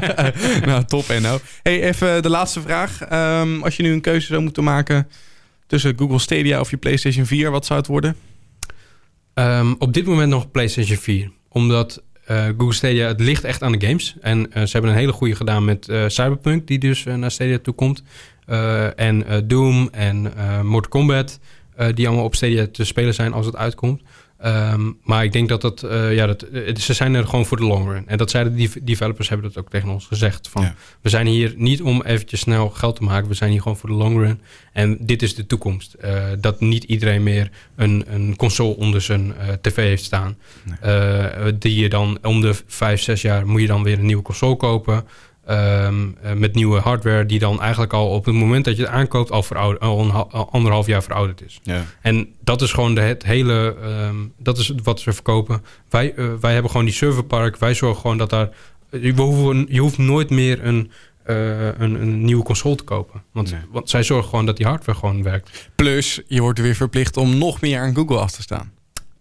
nou, 0.70 0.84
top 0.84 1.08
en 1.08 1.22
nou. 1.22 1.40
Hey, 1.62 1.82
even 1.82 2.22
de 2.22 2.28
laatste 2.30 2.60
vraag. 2.60 3.02
Ehm, 3.02 3.62
als 3.62 3.76
je 3.76 3.82
nu 3.82 3.92
een 3.92 4.00
keuze 4.00 4.26
zou 4.26 4.42
moeten 4.42 4.64
maken 4.64 5.08
tussen 5.66 5.98
Google 5.98 6.18
Stadia 6.18 6.60
of 6.60 6.70
je 6.70 6.76
PlayStation 6.76 7.26
4, 7.26 7.50
wat 7.50 7.66
zou 7.66 7.78
het 7.78 7.88
worden? 7.88 8.16
Ehm, 9.34 9.74
op 9.78 9.92
dit 9.92 10.06
moment 10.06 10.30
nog 10.30 10.50
PlayStation 10.50 10.98
4. 10.98 11.30
Omdat 11.48 12.02
eh, 12.26 12.44
Google 12.44 12.72
Stadia, 12.72 13.06
het 13.06 13.20
ligt 13.20 13.44
echt 13.44 13.62
aan 13.62 13.72
de 13.72 13.86
games. 13.86 14.16
En 14.20 14.52
eh, 14.52 14.62
ze 14.62 14.72
hebben 14.72 14.90
een 14.90 14.96
hele 14.96 15.12
goede 15.12 15.34
gedaan 15.34 15.64
met 15.64 15.88
eh, 15.88 16.04
Cyberpunk, 16.06 16.66
die 16.66 16.78
dus 16.78 17.04
naar 17.04 17.30
Stadia 17.30 17.58
toe 17.58 17.74
komt. 17.74 18.02
En 18.96 19.44
Doom 19.44 19.88
en 19.92 20.32
Mortal 20.62 20.90
Kombat, 20.90 21.40
die 21.94 22.06
allemaal 22.06 22.24
op 22.24 22.34
Stadia 22.34 22.66
te 22.72 22.84
spelen 22.84 23.14
zijn 23.14 23.32
als 23.32 23.46
het 23.46 23.56
uitkomt. 23.56 24.02
Ehm, 24.38 24.90
maar 25.02 25.24
ik 25.24 25.32
denk 25.32 25.48
dat 25.48 25.60
dat, 25.60 25.82
eh, 25.82 26.14
ja, 26.14 26.26
dat, 26.26 26.42
eh, 26.42 26.74
ze 26.76 26.92
zijn 26.92 27.14
er 27.14 27.26
gewoon 27.26 27.46
voor 27.46 27.56
de 27.56 27.64
long 27.64 27.88
run. 27.88 28.08
En 28.08 28.18
dat 28.18 28.30
zeiden 28.30 28.52
de 28.52 28.58
dev- 28.58 28.76
developers, 28.82 29.28
hebben 29.28 29.46
dat 29.52 29.58
ook 29.64 29.70
tegen 29.70 29.88
ons 29.88 30.06
gezegd. 30.06 30.48
Van, 30.48 30.62
Ja. 30.62 30.74
We 31.00 31.08
zijn 31.08 31.26
hier 31.26 31.54
niet 31.56 31.82
om 31.82 32.02
eventjes 32.02 32.40
snel 32.40 32.68
geld 32.70 32.96
te 32.96 33.02
maken. 33.02 33.28
We 33.28 33.34
zijn 33.34 33.50
hier 33.50 33.62
gewoon 33.62 33.76
voor 33.76 33.88
de 33.88 33.94
long 33.94 34.16
run. 34.18 34.40
En 34.72 34.96
dit 35.00 35.22
is 35.22 35.34
de 35.34 35.46
toekomst. 35.46 35.92
Eh, 35.94 36.24
dat 36.40 36.60
niet 36.60 36.84
iedereen 36.84 37.22
meer 37.22 37.50
een, 37.76 38.04
een 38.08 38.36
console 38.36 38.76
onder 38.76 39.00
zijn 39.00 39.34
tv 39.60 39.76
heeft 39.76 40.04
staan. 40.04 40.36
Die 41.58 41.80
je 41.80 41.88
dan 41.88 42.18
om 42.22 42.40
de 42.40 42.54
vijf, 42.66 43.00
zes 43.02 43.22
jaar 43.22 43.46
moet 43.46 43.60
je 43.60 43.66
dan 43.66 43.82
weer 43.82 43.98
een 43.98 44.06
nieuwe 44.06 44.22
console 44.22 44.56
kopen. 44.56 45.04
Ehm, 45.46 45.94
eh, 46.22 46.32
met 46.32 46.54
nieuwe 46.54 46.80
hardware 46.80 47.26
die 47.26 47.38
dan 47.38 47.60
eigenlijk 47.60 47.92
al 47.92 48.08
op 48.08 48.24
het 48.24 48.34
moment 48.34 48.64
dat 48.64 48.76
je 48.76 48.82
het 48.82 48.90
aankoopt 48.90 49.30
al, 49.30 49.42
verouderd, 49.42 49.82
al 49.82 50.48
anderhalf 50.50 50.86
jaar 50.86 51.02
verouderd 51.02 51.42
is. 51.44 51.60
Ja. 51.62 51.84
En 52.00 52.28
dat 52.44 52.62
is 52.62 52.72
gewoon 52.72 52.94
de, 52.94 53.00
het 53.00 53.24
hele, 53.24 53.76
ehm, 53.82 54.16
dat 54.38 54.58
is 54.58 54.72
wat 54.82 55.00
ze 55.00 55.12
verkopen. 55.12 55.62
Wij, 55.88 56.14
eh, 56.14 56.26
wij 56.40 56.52
hebben 56.52 56.70
gewoon 56.70 56.86
die 56.86 56.94
serverpark. 56.94 57.56
Wij 57.56 57.74
zorgen 57.74 58.00
gewoon 58.00 58.18
dat 58.18 58.30
daar, 58.30 58.48
je, 58.90 59.12
hoeven, 59.12 59.66
je 59.68 59.80
hoeft 59.80 59.98
nooit 59.98 60.30
meer 60.30 60.64
een, 60.66 60.90
eh, 61.22 61.66
een, 61.66 62.00
een 62.00 62.24
nieuwe 62.24 62.44
console 62.44 62.76
te 62.76 62.84
kopen. 62.84 63.22
Want, 63.32 63.50
Nee. 63.50 63.60
want 63.70 63.90
zij 63.90 64.02
zorgen 64.02 64.28
gewoon 64.28 64.46
dat 64.46 64.56
die 64.56 64.66
hardware 64.66 64.98
gewoon 64.98 65.22
werkt. 65.22 65.70
Plus, 65.74 66.20
je 66.26 66.40
wordt 66.40 66.60
weer 66.60 66.74
verplicht 66.74 67.16
om 67.16 67.38
nog 67.38 67.60
meer 67.60 67.80
aan 67.80 67.94
Google 67.94 68.18
af 68.18 68.30
te 68.30 68.42
staan. 68.42 68.72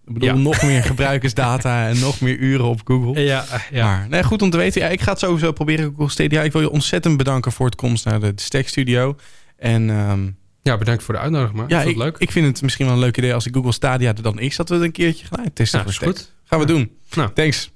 Ik 0.07 0.13
bedoel, 0.13 0.29
Ja. 0.29 0.35
nog 0.35 0.61
meer 0.63 0.83
gebruikersdata 0.93 1.87
en 1.87 1.99
nog 1.99 2.21
meer 2.21 2.37
uren 2.37 2.65
op 2.65 2.81
Google. 2.83 3.21
Ja, 3.23 3.45
ja. 3.71 3.85
Maar, 3.85 4.07
nee, 4.09 4.23
goed 4.23 4.41
om 4.41 4.49
te 4.49 4.57
weten. 4.57 4.81
Ja, 4.81 4.87
ik 4.87 5.01
ga 5.01 5.11
het 5.11 5.19
sowieso 5.19 5.51
proberen 5.51 5.85
Google 5.89 6.09
Stadia. 6.09 6.41
Ik 6.41 6.51
wil 6.51 6.61
je 6.61 6.69
ontzettend 6.69 7.17
bedanken 7.17 7.51
voor 7.51 7.65
het 7.65 7.75
komst 7.75 8.05
naar 8.05 8.19
de 8.19 8.31
Stack 8.35 8.67
Studio. 8.67 9.15
En 9.57 9.89
ehm, 9.89 10.29
ja, 10.61 10.77
bedankt 10.77 11.03
voor 11.03 11.13
de 11.13 11.19
uitnodiging. 11.19 11.57
Maar. 11.59 11.69
ja, 11.69 11.81
ik, 11.81 11.95
leuk. 11.97 12.17
ik 12.17 12.31
vind 12.31 12.45
het 12.45 12.61
misschien 12.61 12.85
wel 12.85 12.95
een 12.95 13.01
leuk 13.01 13.17
idee 13.17 13.33
als 13.33 13.45
ik 13.45 13.53
Google 13.55 13.71
Stadia 13.71 14.13
er 14.15 14.21
dan 14.21 14.39
is. 14.39 14.55
Dat 14.55 14.69
we 14.69 14.75
het 14.75 14.83
een 14.83 14.91
keertje 14.91 15.25
gaan 15.25 15.53
testen 15.53 15.85
is 15.85 15.97
goed. 15.97 16.33
Gaan 16.43 16.59
we 16.59 16.65
doen. 16.65 16.91
Nou. 17.15 17.29
Thanks. 17.33 17.71